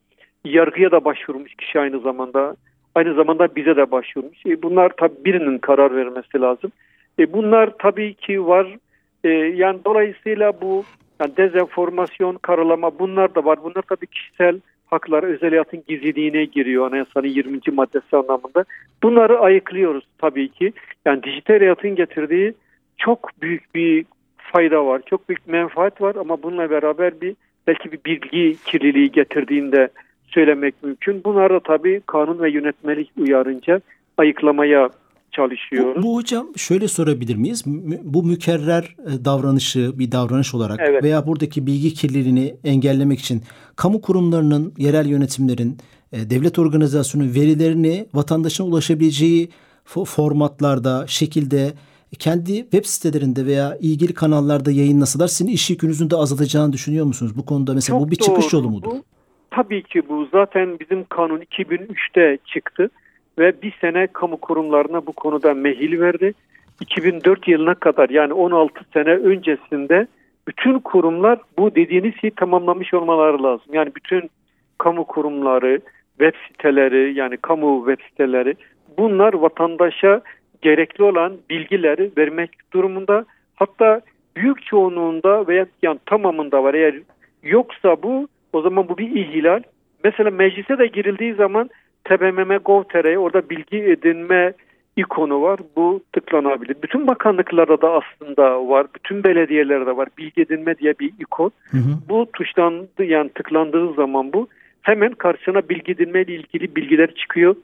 Yargıya 0.45 0.91
da 0.91 1.05
başvurmuş 1.05 1.55
kişi 1.55 1.81
aynı 1.81 2.01
zamanda. 2.01 2.57
Aynı 2.95 3.15
zamanda 3.15 3.57
bize 3.57 3.77
de 3.77 3.91
başvurmuş. 3.91 4.47
E, 4.47 4.63
bunlar 4.63 4.93
tabii 4.97 5.25
birinin 5.25 5.59
karar 5.59 5.97
vermesi 5.97 6.41
lazım. 6.41 6.73
E, 7.19 7.33
bunlar 7.33 7.71
tabii 7.79 8.15
ki 8.15 8.47
var. 8.47 8.77
E, 9.25 9.29
yani 9.29 9.79
dolayısıyla 9.85 10.53
bu 10.61 10.85
yani 11.23 11.37
dezenformasyon, 11.37 12.35
karalama 12.43 12.99
bunlar 12.99 13.35
da 13.35 13.45
var. 13.45 13.59
Bunlar 13.65 13.83
tabii 13.83 14.07
kişisel 14.07 14.61
haklar, 14.87 15.23
özel 15.23 15.51
hayatın 15.51 15.85
gizliliğine 15.89 16.45
giriyor 16.45 16.87
anayasanın 16.87 17.27
20. 17.27 17.59
maddesi 17.73 18.17
anlamında. 18.17 18.65
Bunları 19.03 19.39
ayıklıyoruz 19.39 20.05
tabii 20.19 20.49
ki. 20.49 20.73
Yani 21.05 21.23
dijital 21.23 21.59
hayatın 21.59 21.95
getirdiği 21.95 22.55
çok 22.99 23.31
büyük 23.43 23.75
bir 23.75 24.05
fayda 24.37 24.87
var, 24.87 25.03
çok 25.07 25.29
büyük 25.29 25.47
menfaat 25.47 26.01
var 26.01 26.15
ama 26.15 26.43
bununla 26.43 26.71
beraber 26.71 27.21
bir 27.21 27.37
belki 27.67 27.93
bir 27.93 27.99
bilgi 28.07 28.57
kirliliği 28.65 29.13
getirdiğinde 29.13 29.89
söylemek 30.27 30.75
mümkün. 30.83 31.25
Bunları 31.25 31.55
da 31.55 31.61
tabii 31.61 32.03
kanun 32.07 32.43
ve 32.43 32.51
yönetmelik 32.51 33.11
uyarınca 33.17 33.81
ayıklamaya 34.19 34.91
çalışıyoruz. 35.33 36.03
Bu, 36.03 36.07
bu 36.07 36.17
hocam 36.17 36.47
şöyle 36.57 36.89
sorabilir 36.89 37.37
miyiz? 37.37 37.63
Bu 38.03 38.23
mükerrer 38.23 38.97
e, 39.07 39.25
davranışı 39.25 39.99
bir 39.99 40.13
davranış 40.13 40.55
olarak 40.55 40.81
evet. 40.83 41.03
veya 41.03 41.27
buradaki 41.27 41.67
bilgi 41.67 41.95
kirliliğini 41.95 42.55
engellemek 42.65 43.21
için 43.21 43.43
kamu 43.77 44.01
kurumlarının, 44.01 44.75
yerel 44.79 45.07
yönetimlerin, 45.07 45.79
e, 46.13 46.31
devlet 46.31 46.59
organizasyonu 46.59 47.25
verilerini 47.25 48.07
vatandaşın 48.15 48.65
ulaşabileceği 48.65 49.49
formatlarda, 49.85 51.05
şekilde 51.07 51.73
kendi 52.19 52.57
web 52.57 52.85
sitelerinde 52.85 53.47
veya 53.47 53.77
ilgili 53.81 54.15
kanallarda 54.15 54.71
yayınlasalar 54.71 55.27
sizin 55.27 55.53
iş 55.53 55.71
yükünüzün 55.71 56.11
de 56.11 56.17
azalacağını 56.17 56.73
düşünüyor 56.73 57.07
musunuz? 57.07 57.33
Bu 57.37 57.47
konuda 57.47 57.75
mesela 57.75 57.99
Çok 57.99 58.07
bu 58.07 58.11
bir 58.11 58.19
doğru. 58.19 58.27
çıkış 58.27 58.53
yolu 58.53 58.71
mudur? 58.71 58.91
Bu, 58.91 59.03
tabii 59.51 59.83
ki 59.83 60.03
bu 60.09 60.29
zaten 60.33 60.79
bizim 60.81 61.05
kanun 61.05 61.41
2003'te 61.41 62.39
çıktı 62.47 62.91
ve 63.39 63.63
bir 63.63 63.75
sene 63.81 64.07
kamu 64.07 64.37
kurumlarına 64.37 65.07
bu 65.07 65.13
konuda 65.13 65.55
mehil 65.55 66.01
verdi. 66.01 66.35
2004 66.81 67.49
yılına 67.49 67.75
kadar 67.75 68.09
yani 68.11 68.33
16 68.33 68.81
sene 68.93 69.11
öncesinde 69.11 70.07
bütün 70.49 70.79
kurumlar 70.79 71.39
bu 71.59 71.75
dediğiniz 71.75 72.15
şeyi 72.21 72.31
tamamlamış 72.31 72.95
olmaları 72.95 73.43
lazım. 73.43 73.67
Yani 73.73 73.93
bütün 73.97 74.31
kamu 74.79 75.05
kurumları, 75.05 75.81
web 76.19 76.35
siteleri 76.49 77.19
yani 77.19 77.37
kamu 77.37 77.85
web 77.87 78.07
siteleri 78.09 78.55
bunlar 78.99 79.33
vatandaşa 79.33 80.21
gerekli 80.63 81.05
olan 81.05 81.33
bilgileri 81.51 82.11
vermek 82.19 82.51
durumunda. 82.73 83.25
Hatta 83.55 84.01
büyük 84.37 84.67
çoğunluğunda 84.67 85.47
veya 85.47 85.67
yani 85.83 85.99
tamamında 86.07 86.65
var. 86.65 86.75
Eğer 86.75 86.95
yoksa 87.43 88.03
bu 88.03 88.29
o 88.53 88.63
zaman 88.63 88.89
bu 88.89 88.99
bir 88.99 89.11
ihlal. 89.11 89.63
Mesela 90.05 90.31
meclise 90.31 90.79
de 90.79 90.87
girildiği 90.87 91.35
zaman 91.35 91.71
tbmm.gov.tr'ye 92.05 93.19
orada 93.19 93.51
bilgi 93.51 93.77
edinme 93.77 94.53
ikonu 94.97 95.43
var. 95.43 95.61
Bu 95.77 96.03
tıklanabilir. 96.13 96.77
Bütün 96.83 97.07
bakanlıklarda 97.07 97.81
da 97.81 97.93
aslında 97.93 98.69
var. 98.69 98.87
Bütün 98.95 99.25
belediyelerde 99.25 99.97
var. 99.97 100.09
Bilgi 100.19 100.43
edinme 100.43 100.79
diye 100.79 100.95
bir 101.01 101.13
ikon. 101.19 101.53
Hı 101.71 101.77
hı. 101.77 101.93
Bu 102.09 102.27
tuşlandı 102.33 103.05
yani 103.05 103.31
tıklandığı 103.31 103.95
zaman 103.95 104.33
bu 104.33 104.49
hemen 104.83 105.13
karşına 105.13 105.69
bilgi 105.69 105.93
edinme 105.93 106.23
ile 106.23 106.35
ilgili 106.35 106.77
bilgiler 106.77 107.15
çıkıyor. 107.15 107.57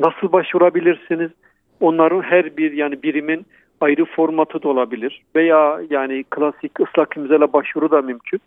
Nasıl 0.00 0.32
başvurabilirsiniz? 0.32 1.30
Onların 1.80 2.22
her 2.22 2.56
bir 2.56 2.72
yani 2.72 3.02
birimin 3.02 3.46
ayrı 3.80 4.04
formatı 4.04 4.62
da 4.62 4.68
olabilir 4.68 5.22
veya 5.36 5.80
yani 5.90 6.24
klasik 6.30 6.80
ıslak 6.80 7.16
imzala 7.16 7.52
başvuru 7.52 7.90
da 7.90 8.02
mümkün. 8.02 8.40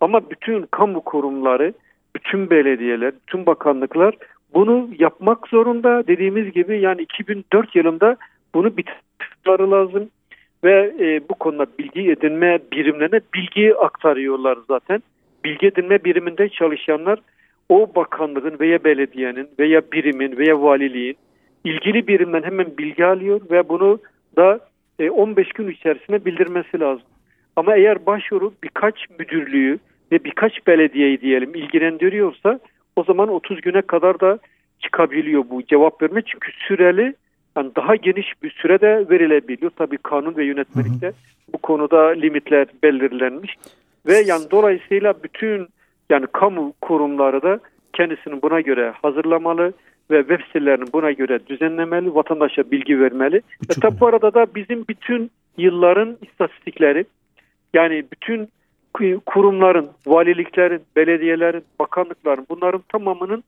Ama 0.00 0.30
bütün 0.30 0.66
kamu 0.70 1.00
kurumları, 1.00 1.72
bütün 2.16 2.50
belediyeler, 2.50 3.12
bütün 3.26 3.46
bakanlıklar 3.46 4.14
bunu 4.54 4.88
yapmak 4.98 5.48
zorunda. 5.48 6.06
Dediğimiz 6.06 6.52
gibi 6.52 6.80
yani 6.80 7.02
2004 7.02 7.76
yılında 7.76 8.16
bunu 8.54 8.76
bitirmeleri 8.76 9.70
lazım 9.70 10.10
ve 10.64 10.94
e, 11.00 11.28
bu 11.28 11.34
konuda 11.34 11.66
bilgi 11.78 12.10
edinme 12.10 12.58
birimlerine 12.72 13.20
bilgi 13.34 13.74
aktarıyorlar 13.76 14.58
zaten. 14.68 15.02
Bilgi 15.44 15.66
edinme 15.66 16.04
biriminde 16.04 16.48
çalışanlar 16.48 17.18
o 17.68 17.94
bakanlığın 17.94 18.58
veya 18.60 18.84
belediyenin 18.84 19.48
veya 19.58 19.82
birimin 19.92 20.36
veya 20.36 20.62
valiliğin 20.62 21.16
ilgili 21.64 22.06
birimden 22.06 22.42
hemen 22.42 22.66
bilgi 22.78 23.06
alıyor 23.06 23.40
ve 23.50 23.68
bunu 23.68 23.98
da 24.36 24.60
15 25.10 25.46
e, 25.46 25.50
gün 25.54 25.68
içerisinde 25.68 26.24
bildirmesi 26.24 26.80
lazım. 26.80 27.06
Ama 27.56 27.76
eğer 27.76 28.06
başvuru 28.06 28.52
birkaç 28.64 29.10
müdürlüğü 29.18 29.78
ve 30.12 30.24
birkaç 30.24 30.66
belediyeyi 30.66 31.20
diyelim 31.20 31.54
ilgilendiriyorsa 31.54 32.60
o 33.00 33.04
zaman 33.04 33.28
30 33.28 33.60
güne 33.60 33.82
kadar 33.82 34.20
da 34.20 34.38
çıkabiliyor 34.80 35.44
bu 35.50 35.62
cevap 35.62 36.02
verme. 36.02 36.22
Çünkü 36.22 36.52
süreli 36.68 37.14
yani 37.56 37.70
daha 37.76 37.96
geniş 37.96 38.42
bir 38.42 38.50
sürede 38.50 39.06
verilebiliyor. 39.10 39.70
Tabii 39.76 39.98
kanun 39.98 40.36
ve 40.36 40.44
yönetmelikte 40.44 41.06
hı 41.06 41.10
hı. 41.10 41.52
bu 41.52 41.58
konuda 41.58 42.08
limitler 42.08 42.66
belirlenmiş. 42.82 43.56
Ve 44.06 44.18
yani 44.18 44.44
dolayısıyla 44.50 45.14
bütün 45.22 45.68
yani 46.10 46.26
kamu 46.32 46.72
kurumları 46.80 47.42
da 47.42 47.60
kendisini 47.92 48.42
buna 48.42 48.60
göre 48.60 48.92
hazırlamalı 49.02 49.72
ve 50.10 50.20
web 50.20 50.40
sitelerini 50.46 50.92
buna 50.92 51.12
göre 51.12 51.40
düzenlemeli, 51.46 52.14
vatandaşa 52.14 52.70
bilgi 52.70 53.00
vermeli. 53.00 53.36
E 53.70 53.80
tabi 53.80 54.00
bu 54.00 54.06
arada 54.06 54.34
da 54.34 54.46
bizim 54.54 54.84
bütün 54.88 55.30
yılların 55.56 56.16
istatistikleri 56.22 57.04
yani 57.74 58.04
bütün 58.12 58.48
kurumların, 59.26 59.88
valiliklerin, 60.06 60.82
belediyelerin, 60.96 61.64
bakanlıkların 61.80 62.46
bunların 62.50 62.82
tamamının 62.88 63.44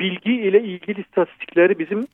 bilgi 0.00 0.32
ile 0.32 0.62
ilgili 0.62 1.00
istatistikleri 1.00 1.78
bizim 1.78 2.06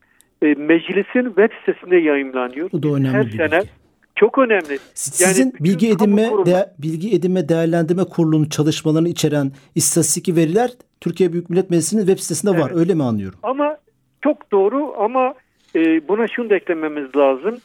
e, 0.43 0.47
meclisin 0.47 1.25
web 1.25 1.51
sitesinde 1.61 1.97
yayınlanıyor. 1.97 2.73
Bu 2.73 2.83
da 2.83 2.89
önemli 2.89 3.13
Her 3.13 3.23
sene 3.23 3.61
bilgi. 3.61 3.71
çok 4.15 4.39
önemli. 4.39 4.79
Sizin 4.95 5.45
yani 5.45 5.53
bilgi 5.61 5.91
edinme 5.91 6.31
de, 6.47 6.71
bilgi 6.79 7.17
edinme 7.17 7.49
değerlendirme 7.49 8.05
kurulunun 8.05 8.45
çalışmalarını 8.45 9.09
içeren 9.09 9.53
istatistik 9.75 10.37
veriler 10.37 10.71
Türkiye 11.01 11.33
Büyük 11.33 11.51
Millet 11.51 11.71
Meclisi'nin 11.71 12.07
web 12.07 12.19
sitesinde 12.19 12.51
evet. 12.51 12.65
var. 12.65 12.71
Öyle 12.75 12.95
mi 12.95 13.03
anlıyorum? 13.03 13.39
Ama 13.43 13.77
çok 14.25 14.53
doğru 14.53 14.95
ama 14.99 15.35
e, 15.77 16.09
buna 16.09 16.29
şunu 16.29 16.51
da 16.51 16.57
eklememiz 16.57 17.17
lazım. 17.17 17.59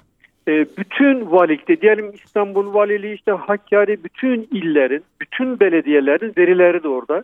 E, 0.47 0.65
bütün 0.77 1.31
valilikte 1.31 1.81
diyelim 1.81 2.12
İstanbul 2.25 2.73
Valiliği 2.73 3.15
işte 3.15 3.31
Hakkari 3.31 4.03
bütün 4.03 4.47
illerin, 4.51 5.03
bütün 5.21 5.60
belediyelerin 5.60 6.34
verileri 6.38 6.84
de 6.84 6.88
orada. 6.88 7.23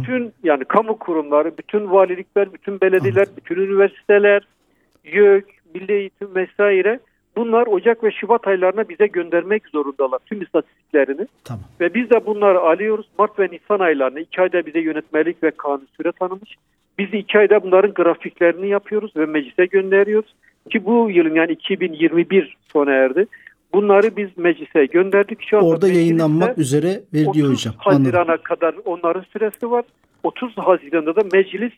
bütün 0.00 0.32
yani 0.42 0.64
kamu 0.64 0.98
kurumları, 0.98 1.52
bütün 1.58 1.90
valilikler, 1.90 2.52
bütün 2.52 2.80
belediyeler, 2.80 3.26
bütün 3.36 3.56
üniversiteler, 3.56 4.42
YÖK, 5.04 5.44
Milli 5.74 5.92
Eğitim 5.92 6.34
vesaire 6.34 7.00
bunlar 7.36 7.66
Ocak 7.66 8.04
ve 8.04 8.10
Şubat 8.10 8.46
aylarına 8.46 8.88
bize 8.88 9.06
göndermek 9.06 9.68
zorundalar 9.68 10.18
tüm 10.26 10.42
istatistiklerini. 10.42 11.26
Tamam. 11.44 11.64
Ve 11.80 11.94
biz 11.94 12.10
de 12.10 12.26
bunları 12.26 12.60
alıyoruz. 12.60 13.06
Mart 13.18 13.38
ve 13.38 13.48
Nisan 13.52 13.78
aylarına 13.78 14.20
iki 14.20 14.42
ayda 14.42 14.66
bize 14.66 14.80
yönetmelik 14.80 15.42
ve 15.42 15.50
kanun 15.50 15.88
süre 15.96 16.12
tanımış. 16.12 16.54
Biz 16.98 17.14
iki 17.14 17.38
ayda 17.38 17.62
bunların 17.62 17.94
grafiklerini 17.94 18.68
yapıyoruz 18.68 19.16
ve 19.16 19.26
meclise 19.26 19.66
gönderiyoruz. 19.66 20.34
Ki 20.72 20.84
bu 20.84 21.10
yılın 21.10 21.34
yani 21.34 21.52
2021 21.52 22.56
sona 22.72 22.92
erdi. 22.92 23.26
Bunları 23.72 24.16
biz 24.16 24.28
meclise 24.36 24.86
gönderdik. 24.86 25.38
Şu 25.50 25.58
anda 25.58 25.66
Orada 25.66 25.88
yayınlanmak 25.88 26.58
üzere 26.58 27.00
veriliyor 27.14 27.50
hocam. 27.50 27.74
Haziran'a 27.78 28.36
kadar 28.36 28.74
onların 28.84 29.24
süresi 29.32 29.70
var. 29.70 29.84
30 30.22 30.58
Haziran'da 30.58 31.16
da 31.16 31.22
meclis 31.32 31.72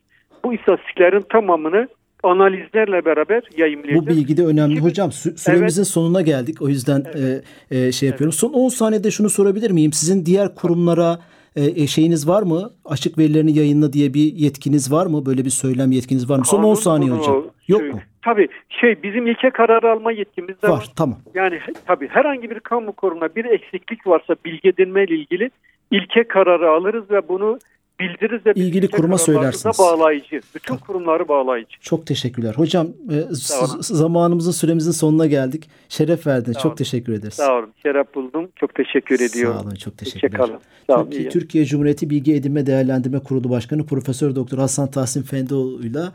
bu 0.45 0.55
istatistiklerin 0.55 1.25
tamamını 1.33 1.89
analizlerle 2.23 3.05
beraber 3.05 3.43
yayınlayacak. 3.57 4.03
Bu 4.03 4.07
bilgi 4.07 4.37
de 4.37 4.45
önemli 4.45 4.75
Şimdi, 4.75 4.89
hocam. 4.89 5.13
Süremizin 5.13 5.83
evet. 5.83 5.89
sonuna 5.89 6.21
geldik. 6.21 6.63
O 6.63 6.69
yüzden 6.69 7.05
evet. 7.15 7.45
e, 7.71 7.87
e, 7.87 7.93
şey 7.93 8.09
yapıyorum. 8.09 8.35
Evet. 8.35 8.41
Son 8.41 8.53
10 8.53 8.69
saniyede 8.69 9.11
şunu 9.11 9.31
sorabilir 9.31 9.71
miyim? 9.71 9.93
Sizin 9.93 10.27
diğer 10.27 10.55
kurumlara 10.55 11.19
e, 11.59 11.83
e, 11.83 11.87
şeyiniz 11.87 12.29
var 12.29 12.43
mı? 12.43 12.71
Açık 12.85 13.19
verilerini 13.19 13.59
yayınla 13.59 13.93
diye 13.93 14.15
bir 14.15 14.33
yetkiniz 14.33 14.93
var 14.93 15.07
mı? 15.07 15.27
Böyle 15.27 15.45
bir 15.45 15.51
söylem 15.51 15.93
yetkiniz 15.93 16.31
var 16.31 16.39
mı? 16.39 16.45
Son 16.45 16.63
10 16.63 16.75
saniye 16.75 17.11
hocam. 17.11 17.45
Yok 17.69 17.81
şey, 17.81 17.91
mu? 17.91 18.01
Tabii 18.23 18.49
şey 18.69 19.03
bizim 19.03 19.27
ilke 19.27 19.51
kararı 19.51 19.91
alma 19.93 20.13
yetkimiz 20.13 20.63
de 20.63 20.69
var. 20.69 20.77
var. 20.77 20.87
Tamam. 20.97 21.19
Yani 21.35 21.61
tabii 21.87 22.09
herhangi 22.09 22.51
bir 22.51 22.61
kamu 22.61 22.93
kurumuna 22.93 23.29
bir 23.37 23.45
eksiklik 23.45 24.07
varsa 24.07 24.37
bilgi 24.45 24.69
edinme 24.69 25.05
ile 25.05 25.15
ilgili 25.15 25.51
ilke 25.91 26.25
kararı 26.25 26.71
alırız 26.71 27.11
ve 27.11 27.29
bunu 27.29 27.59
bildiririz 28.01 28.47
ve 28.47 28.53
ilgili 28.55 28.91
kuruma 28.91 29.19
söylersiniz. 29.19 29.79
bağlayıcı. 29.79 30.41
Bütün 30.55 30.77
kurumları 30.77 31.29
bağlayıcı. 31.29 31.81
Çok 31.81 32.07
teşekkürler. 32.07 32.55
Hocam 32.55 32.87
e, 32.87 33.25
zamanımızın 33.81 34.53
süremizin 34.53 34.91
sonuna 34.91 35.27
geldik. 35.27 35.71
Şeref 35.89 36.27
verdiniz. 36.27 36.59
Çok 36.59 36.77
teşekkür 36.77 37.13
ederiz. 37.13 37.35
Sağ 37.35 37.59
olun. 37.59 37.73
Şeref 37.83 38.15
buldum. 38.15 38.49
Çok 38.57 38.75
teşekkür 38.75 39.21
ediyorum. 39.21 39.61
Sağ 39.61 39.67
olun. 39.67 39.75
Çok 39.75 39.99
teşekkürler. 39.99 40.51
Sağ 40.87 40.97
olun. 40.97 41.11
Türkiye, 41.11 41.29
Türkiye 41.29 41.65
Cumhuriyeti 41.65 42.11
Bilgi 42.11 42.35
Edinme 42.35 42.67
Değerlendirme 42.67 43.19
Kurulu 43.19 43.51
Başkanı 43.51 43.87
Profesör 43.87 44.35
Doktor 44.35 44.59
Hasan 44.59 44.91
Tahsin 44.91 45.23
Fendoğlu'yla 45.23 46.13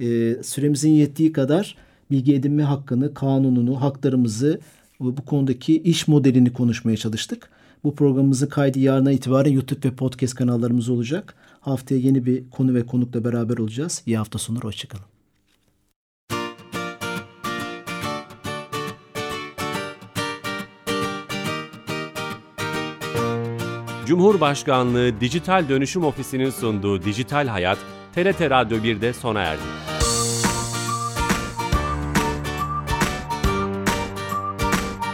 e, 0.00 0.34
süremizin 0.42 0.90
yettiği 0.90 1.32
kadar 1.32 1.76
bilgi 2.10 2.34
edinme 2.34 2.62
hakkını, 2.62 3.14
kanununu, 3.14 3.82
haklarımızı 3.82 4.60
bu 5.00 5.24
konudaki 5.26 5.82
iş 5.82 6.08
modelini 6.08 6.52
konuşmaya 6.52 6.96
çalıştık. 6.96 7.50
Bu 7.84 7.94
programımızın 7.94 8.46
kaydı 8.46 8.78
yarına 8.78 9.12
itibaren 9.12 9.50
YouTube 9.50 9.88
ve 9.88 9.94
podcast 9.94 10.34
kanallarımız 10.34 10.88
olacak. 10.88 11.34
Haftaya 11.60 12.00
yeni 12.00 12.26
bir 12.26 12.50
konu 12.50 12.74
ve 12.74 12.86
konukla 12.86 13.24
beraber 13.24 13.58
olacağız. 13.58 14.02
İyi 14.06 14.18
hafta 14.18 14.38
sonları, 14.38 14.64
hoşçakalın. 14.64 15.04
Cumhurbaşkanlığı 24.06 25.20
Dijital 25.20 25.68
Dönüşüm 25.68 26.04
Ofisi'nin 26.04 26.50
sunduğu 26.50 27.02
Dijital 27.02 27.46
Hayat, 27.46 27.78
TRT 28.14 28.40
Radyo 28.40 28.78
1'de 28.78 29.12
sona 29.12 29.40
erdi. 29.40 30.01